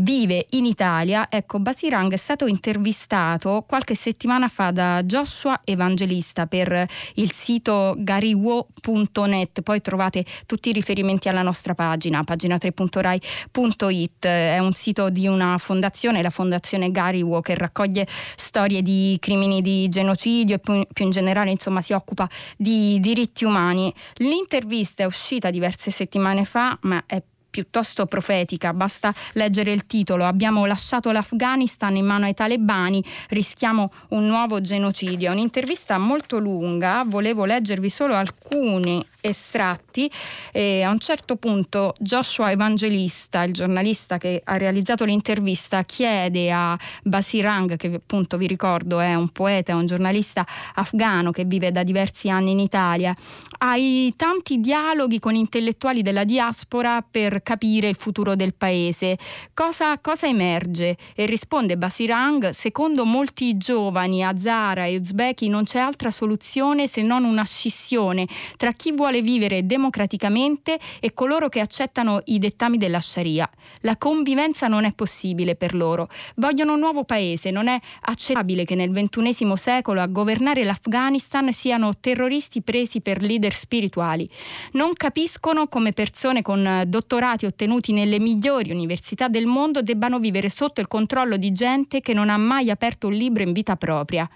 vive 0.00 0.46
in 0.50 0.64
Italia. 0.64 1.26
Ecco, 1.28 1.58
Basir 1.58 1.94
Ang 1.94 2.12
è 2.12 2.16
stato 2.16 2.46
intervistato 2.46 3.64
qualche 3.66 3.94
settimana 3.94 4.48
fa 4.48 4.70
da 4.70 5.02
Joshua 5.02 5.60
Evangelista 5.64 6.46
per 6.46 6.86
il 7.14 7.32
sito 7.32 7.94
gariwo.net, 7.98 9.62
poi 9.62 9.80
trovate 9.80 10.24
tutti 10.46 10.70
i 10.70 10.72
riferimenti 10.72 11.28
alla 11.28 11.42
nostra 11.42 11.74
pagina, 11.74 12.22
pagina3.rai.it, 12.22 14.26
è 14.26 14.58
un 14.58 14.72
sito 14.72 15.10
di 15.10 15.26
una 15.26 15.58
fondazione, 15.58 16.22
la 16.22 16.30
fondazione 16.30 16.90
Gariwo, 16.90 17.40
che 17.40 17.54
raccoglie 17.54 18.06
storie 18.08 18.82
di 18.82 19.16
crimini 19.20 19.60
di 19.60 19.88
genocidio 19.88 20.56
e 20.56 20.60
più 20.60 21.04
in 21.04 21.10
generale 21.10 21.50
insomma 21.50 21.82
si 21.82 21.92
occupa 21.92 22.28
di 22.56 22.98
diritti 23.00 23.44
umani. 23.44 23.92
L'intervista 24.16 25.02
è 25.02 25.06
uscita 25.06 25.50
diverse 25.64 25.90
settimane 25.90 26.44
fa, 26.44 26.76
ma 26.82 27.04
è 27.06 27.22
piuttosto 27.48 28.04
profetica, 28.04 28.74
basta 28.74 29.14
leggere 29.34 29.72
il 29.72 29.86
titolo. 29.86 30.24
Abbiamo 30.24 30.66
lasciato 30.66 31.10
l'Afghanistan 31.10 31.96
in 31.96 32.04
mano 32.04 32.26
ai 32.26 32.34
talebani, 32.34 33.02
rischiamo 33.28 33.90
un 34.10 34.26
nuovo 34.26 34.60
genocidio. 34.60 35.30
Un'intervista 35.30 35.96
molto 35.96 36.38
lunga, 36.38 37.02
volevo 37.06 37.44
leggervi 37.44 37.88
solo 37.88 38.14
alcuni 38.14 39.02
estratti 39.24 40.10
e 40.52 40.82
a 40.82 40.90
un 40.90 40.98
certo 40.98 41.36
punto 41.36 41.94
Joshua 41.98 42.50
Evangelista, 42.50 43.42
il 43.44 43.54
giornalista 43.54 44.18
che 44.18 44.42
ha 44.44 44.56
realizzato 44.56 45.04
l'intervista, 45.04 45.82
chiede 45.84 46.52
a 46.52 46.78
Basirang, 47.02 47.76
che 47.76 47.94
appunto 47.94 48.36
vi 48.36 48.46
ricordo 48.46 49.00
è 49.00 49.14
un 49.14 49.30
poeta, 49.30 49.72
è 49.72 49.74
un 49.74 49.86
giornalista 49.86 50.46
afgano 50.74 51.30
che 51.30 51.44
vive 51.44 51.72
da 51.72 51.82
diversi 51.82 52.28
anni 52.28 52.50
in 52.50 52.58
Italia, 52.58 53.14
ai 53.58 54.12
tanti 54.16 54.60
dialoghi 54.60 55.18
con 55.18 55.34
intellettuali 55.34 56.02
della 56.02 56.24
diaspora 56.24 57.02
per 57.08 57.42
capire 57.42 57.88
il 57.88 57.96
futuro 57.96 58.36
del 58.36 58.54
paese. 58.54 59.16
Cosa, 59.54 59.98
cosa 60.00 60.26
emerge? 60.26 60.96
E 61.14 61.24
risponde 61.24 61.78
Basirang, 61.78 62.50
secondo 62.50 63.04
molti 63.06 63.56
giovani 63.56 64.22
azara 64.22 64.84
e 64.84 64.96
uzbeki 64.96 65.48
non 65.48 65.64
c'è 65.64 65.78
altra 65.78 66.10
soluzione 66.10 66.86
se 66.86 67.00
non 67.00 67.24
una 67.24 67.44
scissione 67.44 68.26
tra 68.56 68.72
chi 68.72 68.92
vuole 68.92 69.13
vivere 69.20 69.66
democraticamente 69.66 70.78
e 71.00 71.12
coloro 71.14 71.48
che 71.48 71.60
accettano 71.60 72.20
i 72.24 72.38
dettami 72.38 72.78
della 72.78 73.00
Sharia. 73.00 73.48
La 73.80 73.96
convivenza 73.96 74.66
non 74.66 74.84
è 74.84 74.92
possibile 74.92 75.56
per 75.56 75.74
loro. 75.74 76.08
Vogliono 76.36 76.74
un 76.74 76.80
nuovo 76.80 77.04
paese, 77.04 77.50
non 77.50 77.68
è 77.68 77.78
accettabile 78.02 78.64
che 78.64 78.74
nel 78.74 78.90
XXI 78.90 79.52
secolo 79.56 80.00
a 80.00 80.06
governare 80.06 80.64
l'Afghanistan 80.64 81.52
siano 81.52 81.92
terroristi 81.98 82.62
presi 82.62 83.00
per 83.00 83.22
leader 83.22 83.54
spirituali. 83.54 84.28
Non 84.72 84.92
capiscono 84.92 85.66
come 85.68 85.92
persone 85.92 86.42
con 86.42 86.84
dottorati 86.86 87.46
ottenuti 87.46 87.92
nelle 87.92 88.18
migliori 88.18 88.70
università 88.70 89.28
del 89.28 89.46
mondo 89.46 89.82
debbano 89.82 90.18
vivere 90.18 90.48
sotto 90.48 90.80
il 90.80 90.88
controllo 90.88 91.36
di 91.36 91.52
gente 91.52 92.00
che 92.00 92.12
non 92.12 92.30
ha 92.30 92.36
mai 92.36 92.70
aperto 92.70 93.06
un 93.06 93.14
libro 93.14 93.42
in 93.42 93.52
vita 93.52 93.76
propria. 93.76 94.28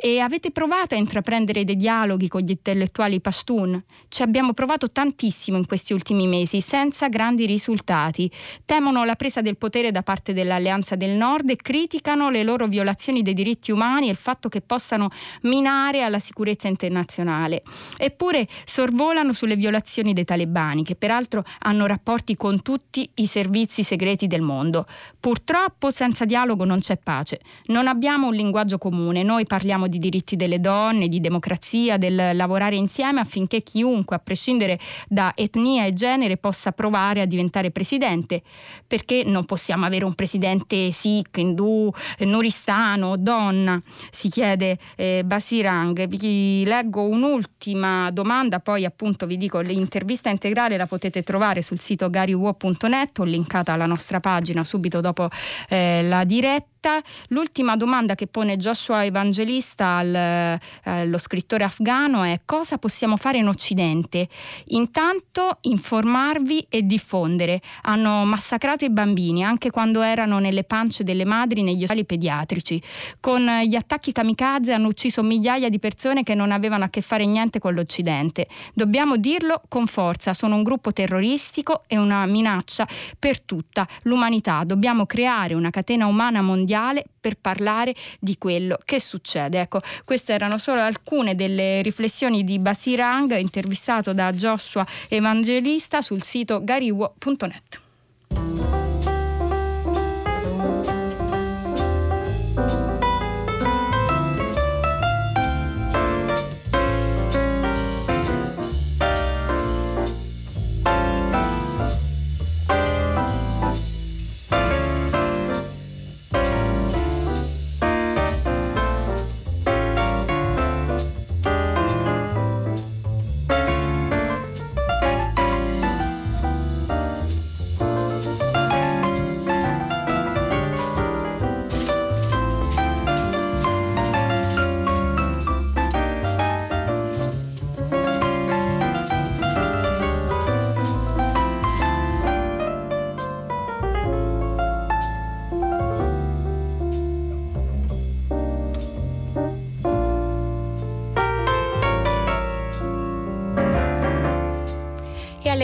E 0.00 0.20
avete 0.20 0.52
provato 0.52 0.94
a 0.94 0.96
intraprendere 0.96 1.64
dei 1.64 1.76
dialoghi 1.76 2.28
con 2.28 2.42
gli 2.42 2.50
intellettuali 2.50 3.20
Pashtun? 3.20 3.82
Ci 4.06 4.22
abbiamo 4.22 4.52
provato 4.52 4.92
tantissimo 4.92 5.56
in 5.56 5.66
questi 5.66 5.92
ultimi 5.92 6.28
mesi, 6.28 6.60
senza 6.60 7.08
grandi 7.08 7.46
risultati. 7.46 8.30
Temono 8.64 9.02
la 9.02 9.16
presa 9.16 9.42
del 9.42 9.56
potere 9.56 9.90
da 9.90 10.04
parte 10.04 10.32
dell'Alleanza 10.32 10.94
del 10.94 11.16
Nord 11.16 11.50
e 11.50 11.56
criticano 11.56 12.30
le 12.30 12.44
loro 12.44 12.68
violazioni 12.68 13.22
dei 13.22 13.34
diritti 13.34 13.72
umani 13.72 14.06
e 14.06 14.12
il 14.12 14.16
fatto 14.16 14.48
che 14.48 14.60
possano 14.60 15.08
minare 15.42 16.02
alla 16.02 16.20
sicurezza 16.20 16.68
internazionale. 16.68 17.64
Eppure 17.96 18.46
sorvolano 18.66 19.32
sulle 19.32 19.56
violazioni 19.56 20.12
dei 20.12 20.24
talebani, 20.24 20.84
che 20.84 20.94
peraltro 20.94 21.42
hanno 21.62 21.86
rapporti 21.86 22.36
con 22.36 22.62
tutti 22.62 23.10
i 23.14 23.26
servizi 23.26 23.82
segreti 23.82 24.28
del 24.28 24.42
mondo. 24.42 24.86
Purtroppo 25.18 25.90
senza 25.90 26.24
dialogo 26.24 26.64
non 26.64 26.78
c'è 26.78 26.98
pace. 26.98 27.40
Non 27.66 27.88
abbiamo 27.88 28.28
un 28.28 28.34
linguaggio 28.34 28.78
comune, 28.78 29.24
noi 29.24 29.44
parliamo 29.44 29.86
di 29.88 29.98
diritti 29.98 30.36
delle 30.36 30.60
donne, 30.60 31.08
di 31.08 31.20
democrazia, 31.20 31.96
del 31.96 32.30
lavorare 32.34 32.76
insieme 32.76 33.20
affinché 33.20 33.62
chiunque, 33.62 34.16
a 34.16 34.18
prescindere 34.18 34.78
da 35.08 35.32
etnia 35.34 35.84
e 35.84 35.94
genere, 35.94 36.36
possa 36.36 36.72
provare 36.72 37.20
a 37.20 37.26
diventare 37.26 37.70
presidente. 37.70 38.42
Perché 38.86 39.22
non 39.24 39.44
possiamo 39.44 39.86
avere 39.86 40.04
un 40.04 40.14
presidente 40.14 40.90
sikh, 40.90 41.38
indù, 41.38 41.90
nuristano, 42.20 43.16
donna? 43.16 43.80
Si 44.10 44.28
chiede 44.28 44.78
eh, 44.96 45.22
Basirang. 45.24 46.06
Vi 46.06 46.64
leggo 46.64 47.02
un'ultima 47.02 48.10
domanda, 48.10 48.60
poi 48.60 48.84
appunto 48.84 49.26
vi 49.26 49.36
dico 49.36 49.60
l'intervista 49.60 50.30
integrale 50.30 50.76
la 50.76 50.86
potete 50.86 51.22
trovare 51.22 51.62
sul 51.62 51.78
sito 51.78 52.08
garywo.net, 52.10 53.18
ho 53.18 53.24
linkata 53.24 53.72
alla 53.72 53.86
nostra 53.86 54.20
pagina 54.20 54.64
subito 54.64 55.00
dopo 55.00 55.28
eh, 55.68 56.02
la 56.04 56.24
diretta 56.24 56.77
diretta. 56.78 57.02
L'ultima 57.28 57.76
domanda 57.76 58.14
che 58.14 58.26
pone 58.26 58.56
Joshua 58.56 59.04
Evangelista 59.04 59.96
al, 59.96 60.14
eh, 60.14 60.60
allo 60.84 61.18
scrittore 61.18 61.64
afghano 61.64 62.22
è 62.22 62.40
cosa 62.44 62.78
possiamo 62.78 63.16
fare 63.16 63.38
in 63.38 63.48
Occidente? 63.48 64.28
Intanto 64.66 65.58
informarvi 65.62 66.66
e 66.68 66.82
diffondere. 66.82 67.60
Hanno 67.82 68.24
massacrato 68.24 68.84
i 68.84 68.90
bambini 68.90 69.44
anche 69.44 69.70
quando 69.70 70.00
erano 70.00 70.38
nelle 70.38 70.64
pance 70.64 71.02
delle 71.02 71.24
madri 71.24 71.62
negli 71.62 71.82
ospedali 71.82 72.04
pediatrici. 72.04 72.82
Con 73.20 73.42
gli 73.64 73.74
attacchi 73.74 74.12
kamikaze 74.12 74.72
hanno 74.72 74.88
ucciso 74.88 75.22
migliaia 75.22 75.68
di 75.68 75.78
persone 75.78 76.22
che 76.22 76.34
non 76.34 76.52
avevano 76.52 76.84
a 76.84 76.88
che 76.88 77.00
fare 77.00 77.26
niente 77.26 77.58
con 77.58 77.74
l'Occidente. 77.74 78.46
Dobbiamo 78.72 79.16
dirlo 79.16 79.62
con 79.68 79.86
forza, 79.86 80.32
sono 80.32 80.54
un 80.54 80.62
gruppo 80.62 80.92
terroristico 80.92 81.82
e 81.86 81.98
una 81.98 82.24
minaccia 82.26 82.86
per 83.18 83.40
tutta 83.40 83.86
l'umanità. 84.02 84.62
Dobbiamo 84.64 85.06
creare 85.06 85.54
una 85.54 85.70
catena 85.70 86.06
umana 86.06 86.40
mondiale 86.42 86.67
mondiale 86.68 87.04
per 87.18 87.36
parlare 87.40 87.94
di 88.20 88.36
quello 88.36 88.78
che 88.84 89.00
succede. 89.00 89.60
Ecco, 89.60 89.80
queste 90.04 90.34
erano 90.34 90.58
solo 90.58 90.82
alcune 90.82 91.34
delle 91.34 91.80
riflessioni 91.82 92.44
di 92.44 92.58
Basirang 92.58 93.34
intervistato 93.36 94.12
da 94.12 94.30
Joshua 94.32 94.86
Evangelista 95.08 96.02
sul 96.02 96.22
sito 96.22 96.62
gariwo.net. 96.62 97.80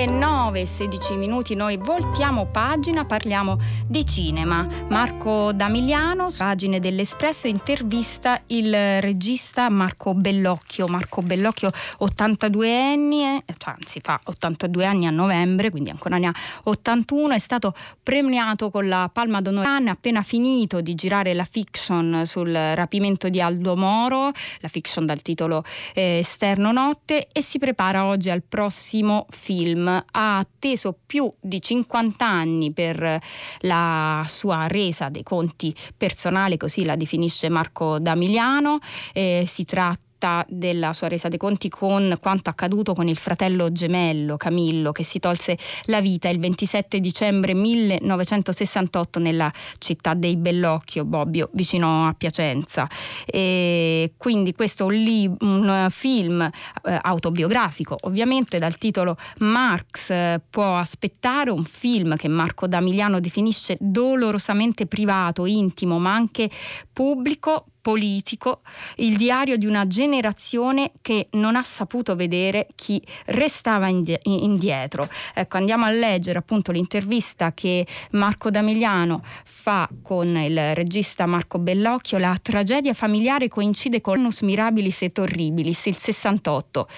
Le 0.05 0.11
9 0.11 0.61
e 0.61 0.67
16 0.67 1.17
minuti 1.17 1.55
noi 1.55 1.79
voltiamo 1.79 2.45
pagina, 2.45 3.07
parliamo 3.07 3.57
di 3.87 4.05
cinema. 4.05 4.67
Marco 4.89 5.51
Damiliano, 5.55 6.27
pagine 6.37 6.79
dell'Espresso, 6.79 7.47
intervista 7.47 8.39
il 8.49 9.01
regista 9.01 9.71
Marco 9.71 10.13
Bellocchio. 10.13 10.89
Marco 10.89 11.23
Bellocchio 11.23 11.71
82 11.99 12.93
anni, 12.93 13.43
cioè, 13.57 13.73
anzi 13.73 14.01
fa 14.03 14.21
82 14.25 14.85
anni 14.85 15.07
a 15.07 15.11
novembre, 15.11 15.71
quindi 15.71 15.89
ancora 15.89 16.19
ne 16.19 16.27
ha 16.27 16.35
81, 16.65 17.33
è 17.33 17.39
stato 17.39 17.73
premiato 18.03 18.71
con 18.71 18.87
la 18.87 19.09
Palma 19.11 19.41
d'Onore, 19.41 19.89
appena 19.89 20.21
finito 20.21 20.83
di 20.83 20.95
girare 20.95 21.33
la 21.33 21.47
fiction 21.51 22.25
sul 22.27 22.53
rapimento 22.53 23.31
di 23.31 23.41
Aldo 23.41 23.75
Moro, 23.75 24.33
la 24.61 24.69
fiction 24.69 25.07
dal 25.07 25.23
titolo 25.23 25.65
eh, 25.95 26.19
Esterno 26.19 26.73
Notte 26.73 27.27
e 27.33 27.41
si 27.41 27.59
prepara 27.59 28.05
oggi 28.05 28.29
al 28.29 28.43
prossimo 28.47 29.25
film 29.31 29.93
ha 29.97 30.39
atteso 30.39 30.97
più 31.05 31.33
di 31.41 31.61
50 31.61 32.27
anni 32.27 32.73
per 32.73 33.19
la 33.61 34.25
sua 34.27 34.67
resa 34.67 35.09
dei 35.09 35.23
conti 35.23 35.75
personali, 35.97 36.57
così 36.57 36.85
la 36.85 36.97
definisce 36.97 37.49
Marco 37.49 37.99
Damiliano. 37.99 38.79
Eh, 39.13 39.45
si 39.47 39.65
tratta 39.65 40.04
vista 40.25 40.47
della 40.49 40.93
sua 40.95 41.09
resa 41.09 41.29
dei 41.29 41.39
conti 41.39 41.69
con 41.69 42.17
quanto 42.21 42.49
accaduto 42.49 42.95
con 42.95 43.09
il 43.09 43.17
fratello 43.17 43.71
gemello 43.71 44.37
Camillo 44.39 44.93
che 44.93 45.05
si 45.05 45.19
tolse 45.19 45.59
la 45.87 46.01
vita 46.01 46.29
il 46.31 46.39
27 46.39 46.99
dicembre 46.99 47.53
1968 47.53 49.19
nella 49.19 49.53
città 49.79 50.15
dei 50.15 50.37
Bellocchio, 50.37 51.05
Bobbio, 51.05 51.51
vicino 51.53 52.07
a 52.07 52.15
Piacenza. 52.17 52.89
E 53.27 54.15
quindi 54.17 54.55
questo 54.55 54.89
è 54.89 54.95
un 54.95 55.87
film 55.91 56.41
eh, 56.41 56.99
autobiografico, 57.03 57.97
ovviamente 58.03 58.59
dal 58.59 58.79
titolo 58.79 59.17
Marx 59.39 60.11
eh, 60.11 60.41
può 60.49 60.79
aspettare 60.79 61.51
un 61.51 61.65
film 61.65 62.17
che 62.17 62.29
Marco 62.29 62.67
Damiliano 62.67 63.21
definisce 63.21 63.77
dolorosamente 63.79 64.87
privato, 64.87 65.45
intimo, 65.45 65.99
ma 65.99 66.15
anche 66.15 66.49
pubblico 66.93 67.67
politico, 67.85 68.63
il 68.97 69.19
diario 69.19 69.59
di 69.59 69.67
una 69.67 69.87
generazione 69.87 70.93
che 71.03 71.27
non 71.33 71.55
ha 71.55 71.61
saputo 71.61 72.17
vedere 72.17 72.67
chi 72.75 73.03
restava 73.27 73.89
indietro. 73.89 75.07
Ecco, 75.35 75.59
andiamo 75.59 75.85
a 75.85 75.91
leggere 75.91 76.39
appunto 76.39 76.73
l'intervista 76.73 77.53
che 77.53 77.87
Marco 78.13 78.49
Damigliano 78.49 79.23
fa 79.45 79.87
con 80.03 80.35
il 80.35 80.75
regista 80.75 81.27
Marco 81.27 81.59
Bellocchio. 81.59 82.17
La 82.17 82.39
tragedia 82.41 82.95
familiare 82.95 83.49
coincide 83.49 84.01
con 84.01 84.19
Nus 84.23 84.41
Mirabilis 84.41 85.03
et 85.03 85.19
Horribilis, 85.19 85.85
il 85.85 85.97
68 85.97 86.89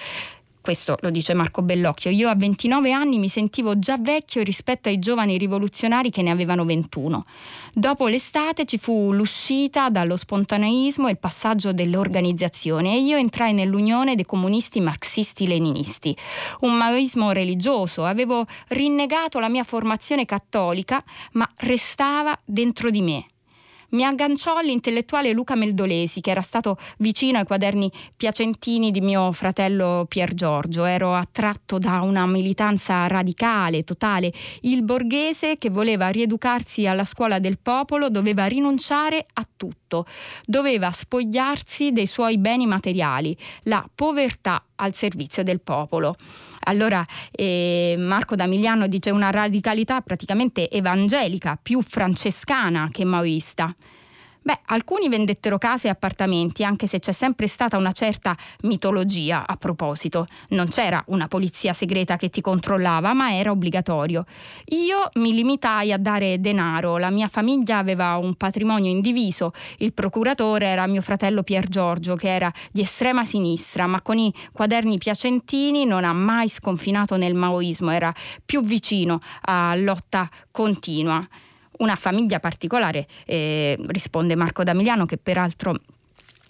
questo 0.67 0.97
lo 0.99 1.11
dice 1.11 1.33
Marco 1.33 1.61
Bellocchio, 1.61 2.11
io 2.11 2.27
a 2.27 2.35
29 2.35 2.91
anni 2.91 3.19
mi 3.19 3.29
sentivo 3.29 3.79
già 3.79 3.97
vecchio 3.97 4.43
rispetto 4.43 4.89
ai 4.89 4.99
giovani 4.99 5.37
rivoluzionari 5.37 6.09
che 6.09 6.21
ne 6.21 6.29
avevano 6.29 6.65
21. 6.65 7.23
Dopo 7.73 8.07
l'estate 8.07 8.65
ci 8.65 8.77
fu 8.77 9.13
l'uscita 9.13 9.89
dallo 9.89 10.17
spontaneismo 10.17 11.07
e 11.07 11.11
il 11.11 11.19
passaggio 11.19 11.71
dell'organizzazione 11.71 12.95
e 12.95 12.99
io 12.99 13.15
entrai 13.15 13.53
nell'Unione 13.53 14.15
dei 14.15 14.25
comunisti 14.25 14.81
marxisti-leninisti. 14.81 16.17
Un 16.59 16.73
maoismo 16.73 17.31
religioso, 17.31 18.03
avevo 18.03 18.45
rinnegato 18.67 19.39
la 19.39 19.47
mia 19.47 19.63
formazione 19.63 20.25
cattolica, 20.25 21.01
ma 21.33 21.49
restava 21.59 22.37
dentro 22.43 22.89
di 22.89 22.99
me 22.99 23.25
mi 23.89 24.03
agganciò 24.03 24.59
l'intellettuale 24.59 25.31
Luca 25.31 25.55
Meldolesi, 25.55 26.21
che 26.21 26.31
era 26.31 26.41
stato 26.41 26.77
vicino 26.97 27.37
ai 27.37 27.45
quaderni 27.45 27.91
piacentini 28.15 28.91
di 28.91 29.01
mio 29.01 29.31
fratello 29.31 30.05
Pier 30.07 30.33
Giorgio. 30.33 30.85
Ero 30.85 31.13
attratto 31.13 31.77
da 31.77 32.01
una 32.01 32.25
militanza 32.25 33.07
radicale, 33.07 33.83
totale. 33.83 34.31
Il 34.61 34.83
borghese 34.83 35.57
che 35.57 35.69
voleva 35.69 36.09
rieducarsi 36.09 36.87
alla 36.87 37.05
scuola 37.05 37.39
del 37.39 37.59
popolo 37.59 38.09
doveva 38.09 38.45
rinunciare 38.45 39.25
a 39.33 39.47
tutto, 39.55 40.05
doveva 40.45 40.91
spogliarsi 40.91 41.91
dei 41.91 42.07
suoi 42.07 42.37
beni 42.37 42.65
materiali, 42.65 43.35
la 43.63 43.87
povertà 43.93 44.61
al 44.77 44.93
servizio 44.93 45.43
del 45.43 45.61
popolo. 45.61 46.15
Allora 46.61 47.05
eh, 47.31 47.95
Marco 47.97 48.35
D'Amigliano 48.35 48.87
dice 48.87 49.11
una 49.11 49.29
radicalità 49.29 50.01
praticamente 50.01 50.69
evangelica, 50.69 51.57
più 51.61 51.81
francescana 51.81 52.89
che 52.91 53.05
maoista. 53.05 53.73
Beh, 54.47 54.59
alcuni 54.67 55.09
vendettero 55.09 55.57
case 55.57 55.87
e 55.87 55.89
appartamenti, 55.89 56.63
anche 56.63 56.87
se 56.87 56.99
c'è 56.99 57.11
sempre 57.11 57.47
stata 57.47 57.75
una 57.75 57.91
certa 57.91 58.33
mitologia 58.61 59.45
a 59.45 59.57
proposito. 59.57 60.25
Non 60.51 60.69
c'era 60.69 61.03
una 61.07 61.27
polizia 61.27 61.73
segreta 61.73 62.15
che 62.15 62.29
ti 62.29 62.39
controllava, 62.39 63.11
ma 63.11 63.35
era 63.35 63.51
obbligatorio. 63.51 64.23
Io 64.67 65.09
mi 65.15 65.33
limitai 65.33 65.91
a 65.91 65.97
dare 65.97 66.39
denaro, 66.39 66.95
la 66.95 67.09
mia 67.09 67.27
famiglia 67.27 67.79
aveva 67.79 68.15
un 68.15 68.35
patrimonio 68.35 68.89
indiviso, 68.89 69.51
il 69.79 69.91
procuratore 69.91 70.67
era 70.67 70.87
mio 70.87 71.01
fratello 71.01 71.43
Pier 71.43 71.67
Giorgio, 71.67 72.15
che 72.15 72.33
era 72.33 72.49
di 72.71 72.79
estrema 72.79 73.25
sinistra, 73.25 73.85
ma 73.85 74.01
con 74.01 74.17
i 74.17 74.33
quaderni 74.53 74.97
piacentini 74.97 75.83
non 75.83 76.05
ha 76.05 76.13
mai 76.13 76.47
sconfinato 76.47 77.17
nel 77.17 77.33
maoismo, 77.33 77.91
era 77.91 78.13
più 78.45 78.61
vicino 78.61 79.19
a 79.41 79.75
lotta 79.75 80.29
continua 80.51 81.27
una 81.77 81.95
famiglia 81.95 82.39
particolare, 82.39 83.07
eh, 83.25 83.77
risponde 83.87 84.35
Marco 84.35 84.63
Damiliano 84.63 85.05
che 85.05 85.17
peraltro 85.17 85.75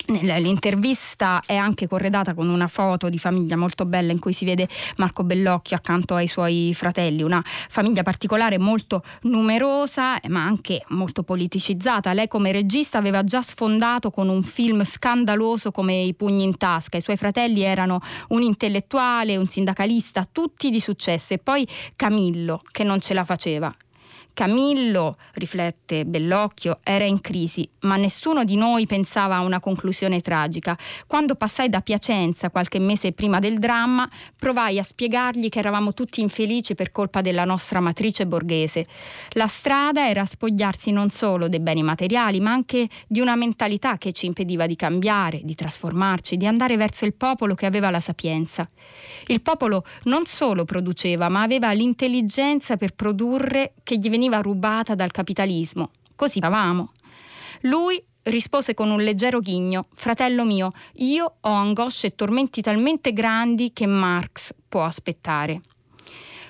L'intervista 0.10 1.42
è 1.46 1.56
anche 1.56 1.86
corredata 1.86 2.34
con 2.34 2.48
una 2.48 2.68
foto 2.68 3.10
di 3.10 3.18
famiglia 3.18 3.58
molto 3.58 3.86
bella 3.86 4.14
in 4.14 4.20
cui 4.20 4.32
si 4.32 4.46
vede 4.46 4.70
Marco 4.98 5.26
Bellocchio 5.26 5.76
accanto 5.76 6.16
ai 6.16 6.28
suoi 6.28 6.72
fratelli, 6.74 7.24
una 7.24 7.44
famiglia 7.44 8.04
particolare 8.04 8.58
molto 8.58 9.04
numerosa 9.24 10.18
ma 10.30 10.46
anche 10.46 10.82
molto 10.90 11.24
politicizzata. 11.24 12.14
Lei 12.14 12.30
come 12.30 12.54
regista 12.54 12.98
aveva 12.98 13.26
già 13.26 13.42
sfondato 13.42 14.10
con 14.10 14.30
un 14.30 14.44
film 14.44 14.84
scandaloso 14.84 15.72
come 15.72 16.00
I 16.00 16.14
pugni 16.14 16.44
in 16.44 16.56
tasca, 16.56 16.96
i 16.96 17.02
suoi 17.02 17.18
fratelli 17.18 17.62
erano 17.64 18.00
un 18.30 18.42
intellettuale, 18.44 19.36
un 19.36 19.48
sindacalista, 19.48 20.26
tutti 20.32 20.70
di 20.70 20.80
successo. 20.80 21.34
E 21.34 21.38
poi 21.38 21.68
Camillo 21.98 22.62
che 22.72 22.86
non 22.86 23.02
ce 23.02 23.14
la 23.14 23.26
faceva 23.26 23.76
Camillo, 24.38 25.18
riflette 25.34 26.06
Bellocchio, 26.06 26.78
era 26.84 27.06
in 27.06 27.22
crisi, 27.22 27.68
ma 27.82 27.96
nessuno 27.96 28.44
di 28.44 28.56
noi 28.56 28.86
pensava 28.86 29.38
a 29.38 29.42
una 29.42 29.60
conclusione 29.60 30.22
tragica. 30.22 30.78
Quando 31.08 31.34
passai 31.34 31.70
da 31.70 31.82
Piacenza 31.82 32.52
qualche 32.52 32.78
mese 32.78 33.14
prima 33.14 33.40
del 33.40 33.58
dramma, 33.58 34.08
provai 34.38 34.78
a 34.78 34.84
spiegargli 34.84 35.50
che 35.50 35.58
eravamo 35.58 35.96
tutti 35.96 36.22
infelici 36.22 36.76
per 36.76 36.92
colpa 36.92 37.22
della 37.22 37.46
nostra 37.46 37.80
matrice 37.80 38.28
borghese. 38.28 38.86
La 39.30 39.48
strada 39.48 40.08
era 40.08 40.24
spogliarsi 40.24 40.92
non 40.92 41.10
solo 41.10 41.50
dei 41.50 41.60
beni 41.60 41.82
materiali, 41.82 42.40
ma 42.40 42.52
anche 42.52 42.88
di 43.08 43.20
una 43.20 43.36
mentalità 43.36 43.98
che 43.98 44.12
ci 44.12 44.28
impediva 44.28 44.68
di 44.68 44.76
cambiare, 44.76 45.40
di 45.42 45.56
trasformarci, 45.56 46.38
di 46.38 46.46
andare 46.46 46.78
verso 46.78 47.06
il 47.06 47.16
popolo 47.16 47.56
che 47.56 47.66
aveva 47.66 47.90
la 47.90 48.00
sapienza. 48.00 48.70
Il 49.26 49.42
popolo 49.42 49.84
non 50.04 50.28
solo 50.28 50.64
produceva, 50.64 51.28
ma 51.28 51.42
aveva 51.42 51.72
l'intelligenza 51.72 52.78
per 52.78 52.94
produrre 52.94 53.74
che 53.88 53.98
gli 53.98 54.10
veniva 54.10 54.42
rubata 54.42 54.96
dal 54.96 55.12
capitalismo. 55.12 55.92
Così 56.14 56.40
stavamo. 56.40 56.92
Lui 57.62 58.04
rispose 58.24 58.74
con 58.74 58.90
un 58.90 59.02
leggero 59.02 59.40
ghigno: 59.40 59.86
Fratello 59.94 60.44
mio, 60.44 60.72
io 60.96 61.36
ho 61.40 61.50
angosce 61.50 62.08
e 62.08 62.16
tormenti 62.16 62.62
talmente 62.62 63.14
grandi 63.14 63.72
che 63.72 63.86
Marx 63.86 64.54
può 64.68 64.84
aspettare. 64.84 65.62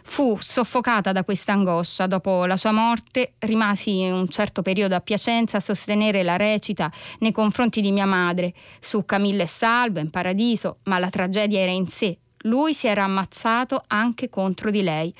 Fu 0.02 0.36
soffocata 0.40 1.12
da 1.12 1.24
questa 1.24 1.52
angoscia. 1.52 2.08
Dopo 2.08 2.46
la 2.46 2.58
sua 2.58 2.72
morte 2.72 3.36
rimasi 3.38 4.10
un 4.10 4.28
certo 4.30 4.64
periodo 4.64 4.96
a 4.96 5.02
Piacenza 5.02 5.58
a 5.58 5.60
sostenere 5.60 6.24
la 6.24 6.38
recita 6.38 6.92
nei 7.20 7.32
confronti 7.32 7.82
di 7.82 7.92
mia 7.92 8.08
madre 8.08 8.52
su 8.80 9.06
Camilla 9.06 9.44
e 9.44 9.48
Salvo 9.48 10.00
in 10.00 10.10
paradiso, 10.10 10.80
ma 10.86 10.98
la 10.98 11.12
tragedia 11.12 11.60
era 11.60 11.72
in 11.72 11.88
sé 11.88 12.18
lui 12.48 12.74
si 12.74 12.88
era 12.88 13.04
ammazzato 13.04 13.84
anche 13.88 14.30
contro 14.30 14.72
di 14.72 14.82
lei. 14.82 15.14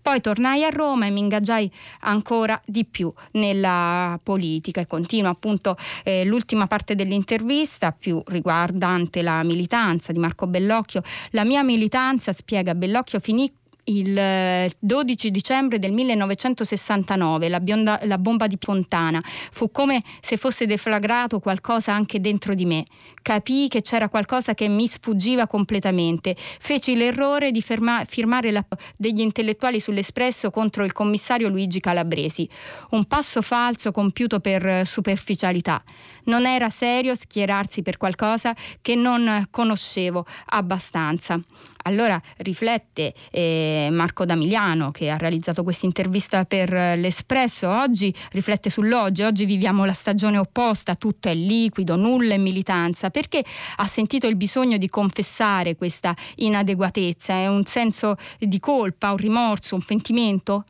Poi 0.00 0.20
tornai 0.20 0.64
a 0.64 0.68
Roma 0.68 1.06
e 1.06 1.10
mi 1.10 1.20
ingaggiai 1.20 1.70
ancora 2.00 2.60
di 2.64 2.84
più 2.84 3.12
nella 3.32 4.18
politica 4.22 4.80
e 4.80 4.86
continua 4.86 5.30
appunto 5.30 5.76
eh, 6.04 6.24
l'ultima 6.24 6.66
parte 6.66 6.94
dell'intervista 6.94 7.92
più 7.92 8.22
riguardante 8.26 9.22
la 9.22 9.42
militanza 9.42 10.12
di 10.12 10.18
Marco 10.18 10.46
Bellocchio. 10.46 11.02
La 11.30 11.44
mia 11.44 11.62
militanza, 11.62 12.32
spiega 12.32 12.74
Bellocchio, 12.74 13.18
finì 13.18 13.50
il 13.84 14.70
12 14.78 15.30
dicembre 15.30 15.78
del 15.78 15.92
1969, 15.92 17.48
la, 17.48 17.60
bionda, 17.60 18.00
la, 18.04 18.18
bomba 18.18 18.46
di 18.46 18.56
Fontana. 18.58 19.22
Fu 19.24 19.70
come 19.70 20.02
se 20.20 20.36
fosse 20.36 20.66
deflagrato 20.66 21.40
qualcosa 21.40 21.92
anche 21.92 22.20
dentro 22.20 22.54
di 22.54 22.64
me. 22.64 22.84
Capii 23.20 23.68
che 23.68 23.82
c'era 23.82 24.08
qualcosa 24.08 24.54
che 24.54 24.68
mi 24.68 24.86
sfuggiva 24.86 25.46
completamente. 25.46 26.34
Feci 26.36 26.94
l'errore 26.94 27.50
di 27.50 27.62
ferma, 27.62 28.04
firmare 28.04 28.50
la, 28.50 28.64
degli 28.96 29.20
intellettuali 29.20 29.80
sull'Espresso 29.80 30.50
contro 30.50 30.84
il 30.84 30.92
commissario 30.92 31.48
Luigi 31.48 31.80
Calabresi. 31.80 32.48
Un 32.90 33.04
passo 33.04 33.42
falso 33.42 33.92
compiuto 33.92 34.40
per 34.40 34.86
superficialità. 34.86 35.82
Non 36.24 36.46
era 36.46 36.68
serio 36.70 37.14
schierarsi 37.14 37.82
per 37.82 37.96
qualcosa 37.96 38.54
che 38.80 38.94
non 38.94 39.46
conoscevo 39.50 40.24
abbastanza. 40.46 41.40
allora 41.86 42.20
riflette 42.38 43.12
eh, 43.30 43.88
Marco 43.90 44.24
Damiliano 44.24 44.90
che 44.90 45.10
ha 45.10 45.16
realizzato 45.16 45.62
questa 45.62 45.84
intervista 45.86 46.44
per 46.44 46.70
l'Espresso, 46.70 47.68
oggi 47.68 48.14
riflette 48.32 48.70
sull'oggi, 48.70 49.22
oggi 49.22 49.44
viviamo 49.44 49.84
la 49.84 49.92
stagione 49.92 50.38
opposta, 50.38 50.94
tutto 50.94 51.28
è 51.28 51.34
liquido, 51.34 51.96
nulla 51.96 52.34
è 52.34 52.38
militanza, 52.38 53.10
perché 53.10 53.44
ha 53.76 53.86
sentito 53.86 54.26
il 54.26 54.36
bisogno 54.36 54.78
di 54.78 54.88
confessare 54.88 55.76
questa 55.76 56.14
inadeguatezza, 56.36 57.34
è 57.34 57.48
un 57.48 57.64
senso 57.64 58.16
di 58.38 58.60
colpa, 58.60 59.10
un 59.10 59.16
rimorso, 59.18 59.74
un 59.74 59.82
pentimento? 59.82 60.64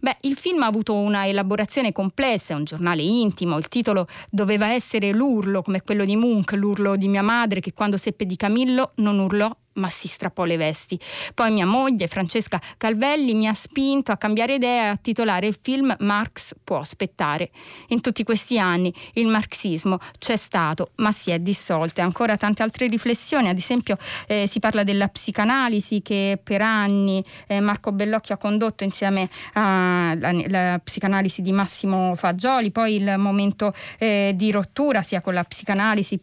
Beh, 0.00 0.16
il 0.22 0.34
film 0.34 0.62
ha 0.62 0.66
avuto 0.66 0.94
una 0.94 1.26
elaborazione 1.26 1.92
complessa, 1.92 2.54
è 2.54 2.56
un 2.56 2.64
giornale 2.64 3.02
intimo, 3.02 3.58
il 3.58 3.68
titolo 3.68 4.06
doveva 4.30 4.72
essere 4.72 5.12
l'urlo, 5.12 5.60
come 5.60 5.82
quello 5.82 6.06
di 6.06 6.16
Munch, 6.16 6.52
l'urlo 6.52 6.96
di 6.96 7.06
mia 7.06 7.22
madre 7.22 7.60
che 7.60 7.74
quando 7.74 7.98
seppe 7.98 8.24
di 8.24 8.34
Camillo 8.34 8.92
non 8.96 9.18
urlò 9.18 9.54
ma 9.74 9.88
si 9.88 10.08
strappò 10.08 10.44
le 10.44 10.56
vesti. 10.56 10.98
Poi 11.34 11.50
mia 11.50 11.66
moglie, 11.66 12.06
Francesca 12.08 12.60
Calvelli, 12.76 13.34
mi 13.34 13.46
ha 13.46 13.54
spinto 13.54 14.12
a 14.12 14.16
cambiare 14.16 14.54
idea 14.54 14.84
e 14.84 14.88
a 14.88 14.96
titolare 14.96 15.46
il 15.46 15.56
film 15.60 15.94
Marx 16.00 16.54
può 16.62 16.78
aspettare. 16.78 17.50
In 17.88 18.00
tutti 18.00 18.22
questi 18.24 18.58
anni 18.58 18.92
il 19.14 19.26
marxismo 19.26 19.98
c'è 20.18 20.36
stato, 20.36 20.90
ma 20.96 21.12
si 21.12 21.30
è 21.30 21.38
dissolto. 21.38 22.00
E 22.00 22.04
ancora 22.04 22.36
tante 22.36 22.62
altre 22.62 22.86
riflessioni, 22.88 23.48
ad 23.48 23.56
esempio 23.56 23.96
eh, 24.26 24.46
si 24.46 24.58
parla 24.58 24.82
della 24.82 25.08
psicanalisi 25.08 26.02
che 26.02 26.38
per 26.42 26.62
anni 26.62 27.24
eh, 27.46 27.60
Marco 27.60 27.92
Bellocchio 27.92 28.34
ha 28.34 28.38
condotto 28.38 28.84
insieme 28.84 29.28
alla 29.52 30.80
psicanalisi 30.82 31.42
di 31.42 31.52
Massimo 31.52 32.14
Fagioli, 32.14 32.70
poi 32.70 32.96
il 32.96 33.14
momento 33.18 33.72
eh, 33.98 34.32
di 34.34 34.50
rottura 34.50 35.02
sia 35.02 35.20
con 35.20 35.34
la 35.34 35.44
psicanalisi 35.44 36.18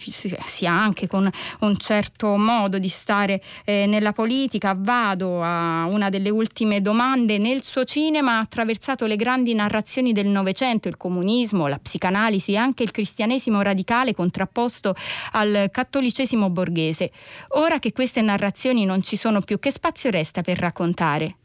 sia 0.45 0.71
anche 0.71 1.07
con 1.07 1.29
un 1.59 1.77
certo 1.77 2.37
modo 2.37 2.77
di 2.77 2.89
stare 2.89 3.36
eh, 3.65 3.85
nella 3.87 4.13
politica, 4.13 4.75
vado 4.77 5.41
a 5.41 5.85
una 5.89 6.09
delle 6.09 6.29
ultime 6.29 6.81
domande. 6.81 7.37
Nel 7.37 7.63
suo 7.63 7.83
cinema 7.83 8.37
ha 8.37 8.39
attraversato 8.39 9.05
le 9.05 9.15
grandi 9.15 9.53
narrazioni 9.53 10.13
del 10.13 10.27
Novecento, 10.27 10.87
il 10.87 10.97
comunismo, 10.97 11.67
la 11.67 11.79
psicanalisi 11.79 12.53
e 12.53 12.57
anche 12.57 12.83
il 12.83 12.91
cristianesimo 12.91 13.61
radicale 13.61 14.13
contrapposto 14.13 14.95
al 15.31 15.69
cattolicesimo 15.71 16.49
borghese. 16.49 17.11
Ora 17.49 17.79
che 17.79 17.91
queste 17.91 18.21
narrazioni 18.21 18.85
non 18.85 19.01
ci 19.01 19.15
sono 19.15 19.41
più, 19.41 19.59
che 19.59 19.71
spazio 19.71 20.09
resta 20.09 20.41
per 20.41 20.57
raccontare? 20.57 21.37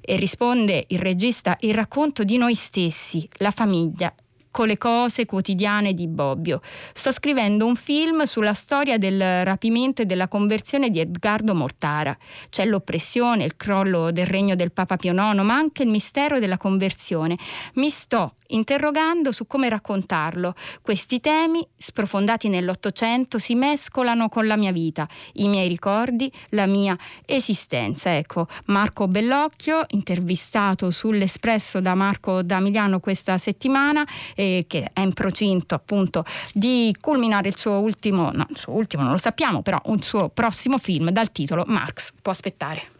E 0.00 0.16
risponde 0.16 0.84
il 0.88 1.00
regista 1.00 1.56
il 1.60 1.74
racconto 1.74 2.24
di 2.24 2.36
noi 2.36 2.54
stessi, 2.54 3.28
la 3.38 3.50
famiglia, 3.50 4.14
con 4.58 4.66
le 4.66 4.76
cose 4.76 5.24
quotidiane 5.24 5.94
di 5.94 6.08
Bobbio. 6.08 6.60
Sto 6.92 7.12
scrivendo 7.12 7.64
un 7.64 7.76
film 7.76 8.24
sulla 8.24 8.54
storia 8.54 8.98
del 8.98 9.44
rapimento 9.44 10.02
e 10.02 10.04
della 10.04 10.26
conversione 10.26 10.90
di 10.90 10.98
Edgardo 10.98 11.54
Mortara. 11.54 12.18
C'è 12.50 12.64
l'oppressione, 12.64 13.44
il 13.44 13.54
crollo 13.56 14.10
del 14.10 14.26
regno 14.26 14.56
del 14.56 14.72
Papa 14.72 14.96
Pio 14.96 15.12
IX, 15.12 15.42
ma 15.42 15.54
anche 15.54 15.84
il 15.84 15.90
mistero 15.90 16.40
della 16.40 16.56
conversione. 16.56 17.36
Mi 17.74 17.88
sto 17.88 18.32
interrogando 18.48 19.32
su 19.32 19.46
come 19.46 19.68
raccontarlo. 19.68 20.54
Questi 20.82 21.20
temi, 21.20 21.66
sprofondati 21.76 22.48
nell'Ottocento, 22.48 23.38
si 23.38 23.54
mescolano 23.54 24.28
con 24.28 24.46
la 24.46 24.56
mia 24.56 24.72
vita, 24.72 25.08
i 25.34 25.48
miei 25.48 25.68
ricordi, 25.68 26.30
la 26.50 26.66
mia 26.66 26.96
esistenza. 27.26 28.16
Ecco, 28.16 28.46
Marco 28.66 29.08
Bellocchio, 29.08 29.84
intervistato 29.88 30.90
sull'Espresso 30.90 31.80
da 31.80 31.94
Marco 31.94 32.42
Damiliano 32.42 33.00
questa 33.00 33.38
settimana, 33.38 34.06
eh, 34.34 34.64
che 34.66 34.90
è 34.92 35.00
in 35.00 35.12
procinto 35.12 35.74
appunto 35.74 36.24
di 36.52 36.94
culminare 37.00 37.48
il 37.48 37.56
suo 37.56 37.78
ultimo, 37.78 38.30
no, 38.32 38.46
il 38.48 38.56
suo 38.56 38.74
ultimo 38.74 39.02
non 39.02 39.12
lo 39.12 39.18
sappiamo, 39.18 39.62
però 39.62 39.80
un 39.86 40.02
suo 40.02 40.28
prossimo 40.28 40.78
film 40.78 41.10
dal 41.10 41.32
titolo 41.32 41.64
Marx 41.66 42.12
può 42.20 42.32
aspettare. 42.32 42.97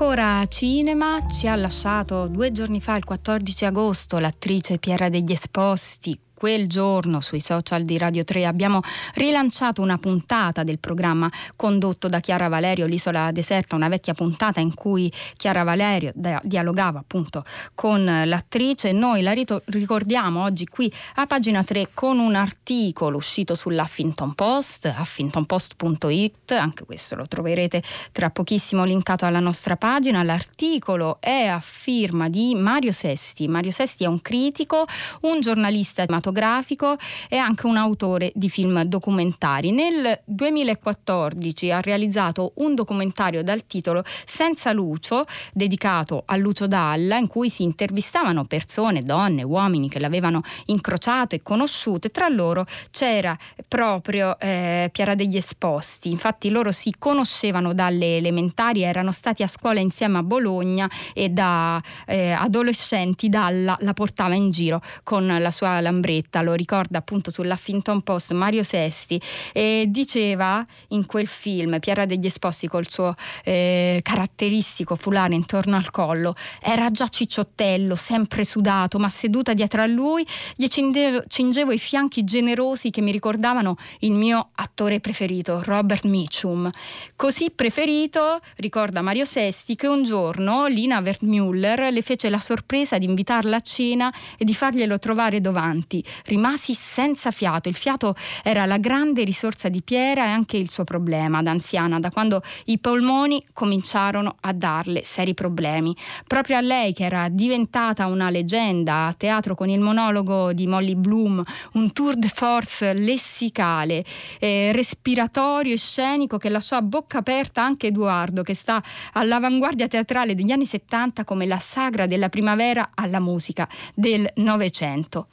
Ancora 0.00 0.46
cinema 0.46 1.26
ci 1.26 1.48
ha 1.48 1.56
lasciato 1.56 2.28
due 2.28 2.52
giorni 2.52 2.80
fa, 2.80 2.94
il 2.94 3.02
14 3.02 3.64
agosto, 3.64 4.20
l'attrice 4.20 4.78
Piera 4.78 5.08
degli 5.08 5.32
Esposti 5.32 6.16
quel 6.38 6.68
giorno 6.68 7.20
sui 7.20 7.40
social 7.40 7.82
di 7.82 7.98
Radio 7.98 8.22
3 8.22 8.46
abbiamo 8.46 8.80
rilanciato 9.14 9.82
una 9.82 9.98
puntata 9.98 10.62
del 10.62 10.78
programma 10.78 11.28
condotto 11.56 12.08
da 12.08 12.20
Chiara 12.20 12.46
Valerio, 12.46 12.86
L'isola 12.86 13.32
deserta, 13.32 13.74
una 13.74 13.88
vecchia 13.88 14.14
puntata 14.14 14.60
in 14.60 14.72
cui 14.72 15.12
Chiara 15.36 15.64
Valerio 15.64 16.12
dialogava 16.42 17.00
appunto 17.00 17.42
con 17.74 18.04
l'attrice. 18.04 18.92
Noi 18.92 19.22
la 19.22 19.34
ricordiamo 19.64 20.44
oggi 20.44 20.64
qui 20.68 20.92
a 21.16 21.26
pagina 21.26 21.64
3 21.64 21.88
con 21.92 22.20
un 22.20 22.36
articolo 22.36 23.16
uscito 23.16 23.56
sull'Huffington 23.56 24.34
Post, 24.34 24.94
huffingtonpost.it, 24.96 26.52
anche 26.52 26.84
questo 26.84 27.16
lo 27.16 27.26
troverete 27.26 27.82
tra 28.12 28.30
pochissimo 28.30 28.84
linkato 28.84 29.26
alla 29.26 29.40
nostra 29.40 29.76
pagina. 29.76 30.22
L'articolo 30.22 31.16
è 31.18 31.46
a 31.46 31.58
firma 31.58 32.28
di 32.28 32.54
Mario 32.54 32.92
Sesti. 32.92 33.48
Mario 33.48 33.72
Sesti 33.72 34.04
è 34.04 34.06
un 34.06 34.20
critico, 34.20 34.86
un 35.22 35.40
giornalista 35.40 36.04
amato 36.06 36.26
cinematografico 36.28 36.96
e 37.28 37.36
anche 37.36 37.66
un 37.66 37.76
autore 37.76 38.32
di 38.34 38.48
film 38.48 38.82
documentari. 38.84 39.70
Nel 39.70 40.20
2014 40.24 41.70
ha 41.70 41.80
realizzato 41.80 42.52
un 42.56 42.74
documentario 42.74 43.42
dal 43.42 43.66
titolo 43.66 44.02
Senza 44.26 44.72
Lucio, 44.72 45.24
dedicato 45.52 46.22
a 46.26 46.36
Lucio 46.36 46.66
Dalla, 46.66 47.16
in 47.16 47.26
cui 47.26 47.48
si 47.50 47.62
intervistavano 47.62 48.44
persone, 48.44 49.02
donne, 49.02 49.42
uomini 49.42 49.88
che 49.88 49.98
l'avevano 49.98 50.42
incrociato 50.66 51.34
e 51.34 51.42
conosciuto. 51.42 52.10
Tra 52.10 52.28
loro 52.28 52.66
c'era 52.90 53.36
proprio 53.66 54.38
eh, 54.38 54.88
Piera 54.92 55.14
degli 55.14 55.36
Esposti. 55.36 56.10
Infatti 56.10 56.50
loro 56.50 56.72
si 56.72 56.94
conoscevano 56.98 57.72
dalle 57.74 58.16
elementari, 58.16 58.82
erano 58.82 59.12
stati 59.12 59.42
a 59.42 59.46
scuola 59.46 59.80
insieme 59.80 60.18
a 60.18 60.22
Bologna 60.22 60.90
e 61.14 61.28
da 61.30 61.80
eh, 62.06 62.30
adolescenti 62.32 63.28
Dalla 63.28 63.76
la 63.80 63.92
portava 63.92 64.34
in 64.34 64.50
giro 64.50 64.80
con 65.02 65.26
la 65.26 65.50
sua 65.50 65.80
lambretta 65.80 66.17
Bretta, 66.18 66.42
lo 66.42 66.54
ricorda 66.54 66.98
appunto 66.98 67.30
sull'Huffington 67.30 68.02
Post 68.02 68.32
Mario 68.32 68.62
Sesti, 68.62 69.20
e 69.52 69.86
diceva 69.88 70.66
in 70.88 71.06
quel 71.06 71.26
film 71.26 71.78
Piera 71.78 72.06
degli 72.06 72.26
Esposti 72.26 72.66
col 72.66 72.90
suo 72.90 73.14
eh, 73.44 74.00
caratteristico 74.02 74.96
fulano 74.96 75.34
intorno 75.34 75.76
al 75.76 75.90
collo, 75.90 76.34
era 76.60 76.90
già 76.90 77.06
cicciottello, 77.06 77.94
sempre 77.94 78.44
sudato, 78.44 78.98
ma 78.98 79.08
seduta 79.08 79.54
dietro 79.54 79.82
a 79.82 79.86
lui 79.86 80.26
gli 80.56 80.66
cingevo, 80.66 81.22
cingevo 81.28 81.72
i 81.72 81.78
fianchi 81.78 82.24
generosi 82.24 82.90
che 82.90 83.00
mi 83.00 83.12
ricordavano 83.12 83.76
il 84.00 84.12
mio 84.12 84.50
attore 84.56 85.00
preferito, 85.00 85.62
Robert 85.64 86.04
Mitchum. 86.04 86.70
Così 87.14 87.50
preferito, 87.54 88.40
ricorda 88.56 89.02
Mario 89.02 89.24
Sesti, 89.24 89.76
che 89.76 89.86
un 89.86 90.02
giorno 90.02 90.66
Lina 90.66 90.98
Wertmüller 90.98 91.92
le 91.92 92.02
fece 92.02 92.28
la 92.28 92.40
sorpresa 92.40 92.98
di 92.98 93.06
invitarla 93.06 93.56
a 93.56 93.60
cena 93.60 94.12
e 94.36 94.44
di 94.44 94.54
farglielo 94.54 94.98
trovare 94.98 95.40
davanti 95.40 96.04
rimasi 96.24 96.74
senza 96.74 97.30
fiato. 97.30 97.68
Il 97.68 97.74
fiato 97.74 98.14
era 98.42 98.66
la 98.66 98.78
grande 98.78 99.24
risorsa 99.24 99.68
di 99.68 99.82
Piera 99.82 100.26
e 100.26 100.30
anche 100.30 100.56
il 100.56 100.70
suo 100.70 100.84
problema 100.84 101.42
da 101.42 101.50
anziana, 101.50 102.00
da 102.00 102.10
quando 102.10 102.42
i 102.66 102.78
polmoni 102.78 103.44
cominciarono 103.52 104.36
a 104.40 104.52
darle 104.52 105.02
seri 105.04 105.34
problemi. 105.34 105.94
Proprio 106.26 106.56
a 106.56 106.60
lei, 106.60 106.92
che 106.92 107.04
era 107.04 107.28
diventata 107.28 108.06
una 108.06 108.30
leggenda 108.30 109.06
a 109.06 109.12
teatro 109.12 109.54
con 109.54 109.68
il 109.68 109.80
monologo 109.80 110.52
di 110.52 110.66
Molly 110.66 110.94
Bloom, 110.94 111.42
un 111.72 111.92
tour 111.92 112.16
de 112.16 112.28
force 112.28 112.92
lessicale, 112.92 114.04
eh, 114.38 114.72
respiratorio 114.72 115.74
e 115.74 115.78
scenico 115.78 116.38
che 116.38 116.48
lasciò 116.48 116.76
a 116.76 116.82
bocca 116.82 117.18
aperta 117.18 117.62
anche 117.62 117.88
Edoardo, 117.88 118.42
che 118.42 118.54
sta 118.54 118.82
all'avanguardia 119.12 119.88
teatrale 119.88 120.34
degli 120.34 120.50
anni 120.50 120.66
70 120.66 121.24
come 121.24 121.46
la 121.46 121.58
sagra 121.58 122.06
della 122.06 122.28
primavera 122.28 122.90
alla 122.94 123.20
musica 123.20 123.68
del 123.94 124.28
Novecento. 124.36 125.28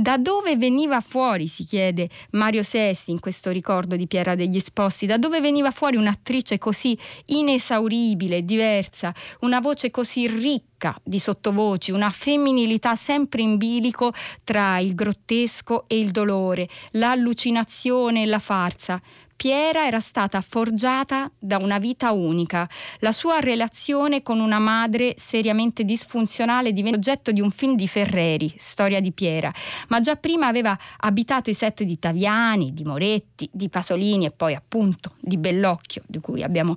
Da 0.00 0.16
dove 0.16 0.54
veniva 0.54 1.00
fuori, 1.00 1.48
si 1.48 1.64
chiede 1.64 2.08
Mario 2.30 2.62
Sesti 2.62 3.10
in 3.10 3.18
questo 3.18 3.50
ricordo 3.50 3.96
di 3.96 4.06
Piera 4.06 4.36
degli 4.36 4.54
Esposti, 4.54 5.06
da 5.06 5.18
dove 5.18 5.40
veniva 5.40 5.72
fuori 5.72 5.96
un'attrice 5.96 6.56
così 6.56 6.96
inesauribile, 7.24 8.44
diversa, 8.44 9.12
una 9.40 9.58
voce 9.58 9.90
così 9.90 10.28
ricca 10.28 10.96
di 11.02 11.18
sottovoci, 11.18 11.90
una 11.90 12.10
femminilità 12.10 12.94
sempre 12.94 13.42
in 13.42 13.56
bilico 13.56 14.12
tra 14.44 14.78
il 14.78 14.94
grottesco 14.94 15.88
e 15.88 15.98
il 15.98 16.12
dolore, 16.12 16.68
l'allucinazione 16.92 18.22
e 18.22 18.26
la 18.26 18.38
farsa. 18.38 19.02
Piera 19.38 19.86
era 19.86 20.00
stata 20.00 20.40
forgiata 20.40 21.30
da 21.38 21.58
una 21.58 21.78
vita 21.78 22.10
unica. 22.10 22.68
La 22.98 23.12
sua 23.12 23.38
relazione 23.38 24.20
con 24.20 24.40
una 24.40 24.58
madre 24.58 25.14
seriamente 25.16 25.84
disfunzionale 25.84 26.72
diventa 26.72 26.98
oggetto 26.98 27.30
di 27.30 27.40
un 27.40 27.52
film 27.52 27.76
di 27.76 27.86
Ferreri, 27.86 28.52
Storia 28.56 29.00
di 29.00 29.12
Piera, 29.12 29.52
ma 29.90 30.00
già 30.00 30.16
prima 30.16 30.48
aveva 30.48 30.76
abitato 30.96 31.50
i 31.50 31.54
set 31.54 31.84
di 31.84 32.00
Taviani, 32.00 32.74
di 32.74 32.82
Moretti, 32.82 33.48
di 33.52 33.68
Pasolini 33.68 34.26
e 34.26 34.32
poi 34.32 34.56
appunto 34.56 35.12
di 35.20 35.36
Bellocchio, 35.36 36.02
di 36.08 36.18
cui 36.18 36.42
abbiamo 36.42 36.74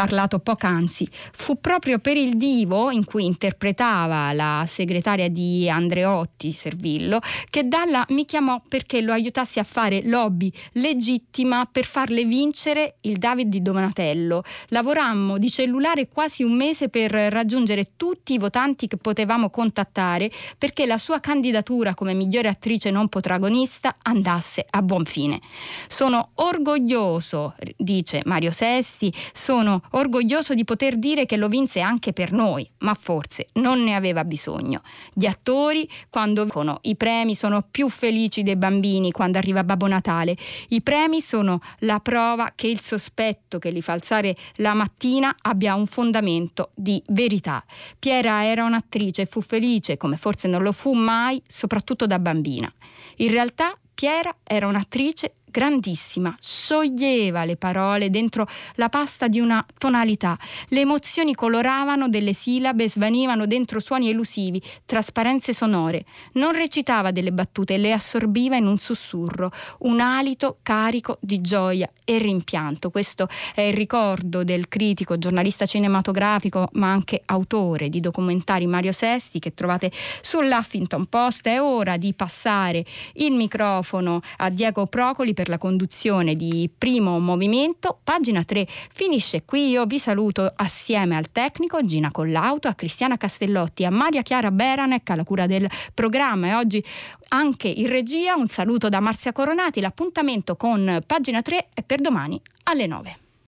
parlato 0.00 0.38
poc'anzi. 0.38 1.06
Fu 1.30 1.60
proprio 1.60 1.98
per 1.98 2.16
il 2.16 2.38
divo 2.38 2.90
in 2.90 3.04
cui 3.04 3.26
interpretava 3.26 4.32
la 4.32 4.64
segretaria 4.66 5.28
di 5.28 5.68
Andreotti, 5.68 6.52
Servillo, 6.52 7.20
che 7.50 7.68
Dalla 7.68 8.06
mi 8.08 8.24
chiamò 8.24 8.62
perché 8.66 9.02
lo 9.02 9.12
aiutassi 9.12 9.58
a 9.58 9.62
fare 9.62 10.00
lobby 10.04 10.50
legittima 10.72 11.68
per 11.70 11.84
farle 11.84 12.24
vincere 12.24 12.96
il 13.02 13.18
David 13.18 13.48
di 13.48 13.60
Donatello. 13.60 14.42
Lavorammo 14.68 15.36
di 15.36 15.50
cellulare 15.50 16.08
quasi 16.08 16.44
un 16.44 16.56
mese 16.56 16.88
per 16.88 17.10
raggiungere 17.10 17.90
tutti 17.96 18.32
i 18.32 18.38
votanti 18.38 18.86
che 18.86 18.96
potevamo 18.96 19.50
contattare 19.50 20.30
perché 20.56 20.86
la 20.86 20.96
sua 20.96 21.20
candidatura 21.20 21.92
come 21.92 22.14
migliore 22.14 22.48
attrice 22.48 22.90
non 22.90 23.08
protagonista 23.08 23.96
andasse 24.00 24.64
a 24.70 24.80
buon 24.80 25.04
fine. 25.04 25.40
Sono 25.88 26.30
orgoglioso, 26.36 27.54
dice 27.76 28.22
Mario 28.24 28.50
Sesti, 28.50 29.12
sono 29.34 29.82
orgoglioso 29.90 30.54
di 30.54 30.64
poter 30.64 30.96
dire 30.96 31.26
che 31.26 31.36
lo 31.36 31.48
vinse 31.48 31.80
anche 31.80 32.12
per 32.12 32.32
noi, 32.32 32.68
ma 32.78 32.94
forse 32.94 33.48
non 33.54 33.82
ne 33.82 33.94
aveva 33.94 34.24
bisogno. 34.24 34.82
Gli 35.12 35.26
attori, 35.26 35.88
quando 36.08 36.42
vincono 36.42 36.78
i 36.82 36.96
premi, 36.96 37.34
sono 37.34 37.64
più 37.68 37.88
felici 37.88 38.42
dei 38.42 38.56
bambini 38.56 39.12
quando 39.12 39.38
arriva 39.38 39.64
Babbo 39.64 39.86
Natale. 39.86 40.36
I 40.68 40.82
premi 40.82 41.20
sono 41.20 41.60
la 41.80 42.00
prova 42.00 42.52
che 42.54 42.66
il 42.66 42.80
sospetto 42.80 43.58
che 43.58 43.70
li 43.70 43.82
fa 43.82 43.92
alzare 43.92 44.36
la 44.56 44.74
mattina 44.74 45.34
abbia 45.40 45.74
un 45.74 45.86
fondamento 45.86 46.70
di 46.74 47.02
verità. 47.08 47.64
Piera 47.98 48.44
era 48.44 48.64
un'attrice 48.64 49.22
e 49.22 49.26
fu 49.26 49.40
felice, 49.40 49.96
come 49.96 50.16
forse 50.16 50.48
non 50.48 50.62
lo 50.62 50.72
fu 50.72 50.92
mai, 50.92 51.42
soprattutto 51.46 52.06
da 52.06 52.18
bambina. 52.18 52.72
In 53.16 53.30
realtà 53.30 53.76
Piera 54.00 54.34
era 54.44 54.66
un'attrice 54.66 55.34
grandissima, 55.50 56.34
scioglieva 56.40 57.44
le 57.44 57.56
parole 57.56 58.10
dentro 58.10 58.46
la 58.74 58.88
pasta 58.88 59.28
di 59.28 59.40
una 59.40 59.64
tonalità. 59.78 60.38
Le 60.68 60.80
emozioni 60.80 61.34
coloravano 61.34 62.08
delle 62.08 62.32
sillabe, 62.32 62.88
svanivano 62.88 63.46
dentro 63.46 63.80
suoni 63.80 64.08
elusivi, 64.08 64.62
trasparenze 64.86 65.52
sonore. 65.52 66.04
Non 66.34 66.52
recitava 66.52 67.10
delle 67.10 67.32
battute, 67.32 67.76
le 67.76 67.92
assorbiva 67.92 68.56
in 68.56 68.66
un 68.66 68.78
sussurro, 68.78 69.50
un 69.80 70.00
alito 70.00 70.58
carico 70.62 71.18
di 71.20 71.40
gioia 71.40 71.90
e 72.04 72.18
rimpianto. 72.18 72.90
Questo 72.90 73.28
è 73.54 73.62
il 73.62 73.74
ricordo 73.74 74.44
del 74.44 74.68
critico, 74.68 75.18
giornalista 75.18 75.66
cinematografico, 75.66 76.68
ma 76.72 76.90
anche 76.90 77.22
autore 77.26 77.88
di 77.88 78.00
documentari 78.00 78.66
Mario 78.66 78.92
Sesti 78.92 79.38
che 79.38 79.54
trovate 79.54 79.90
sull'Huffington 80.22 81.06
Post. 81.06 81.46
È 81.46 81.60
ora 81.60 81.96
di 81.96 82.12
passare 82.14 82.84
il 83.14 83.32
microfono 83.32 84.20
a 84.38 84.50
Diego 84.50 84.86
Procoli 84.86 85.34
per 85.40 85.48
la 85.48 85.56
conduzione 85.56 86.36
di 86.36 86.68
Primo 86.76 87.18
Movimento. 87.18 87.98
Pagina 88.04 88.44
3 88.44 88.66
finisce 88.68 89.46
qui. 89.46 89.70
Io 89.70 89.86
vi 89.86 89.98
saluto 89.98 90.52
assieme 90.54 91.16
al 91.16 91.32
tecnico 91.32 91.82
Gina 91.82 92.10
Collauto, 92.10 92.68
a 92.68 92.74
Cristiana 92.74 93.16
Castellotti, 93.16 93.86
a 93.86 93.90
Maria 93.90 94.20
Chiara 94.20 94.50
Beranec 94.50 95.08
alla 95.08 95.24
cura 95.24 95.46
del 95.46 95.66
programma 95.94 96.48
e 96.48 96.54
oggi 96.56 96.84
anche 97.28 97.68
in 97.68 97.86
regia 97.86 98.34
un 98.34 98.48
saluto 98.48 98.90
da 98.90 99.00
Marzia 99.00 99.32
Coronati. 99.32 99.80
L'appuntamento 99.80 100.56
con 100.56 101.00
Pagina 101.06 101.40
3 101.40 101.68
è 101.72 101.82
per 101.84 102.02
domani 102.02 102.38
alle 102.64 102.86
9. 102.86 103.29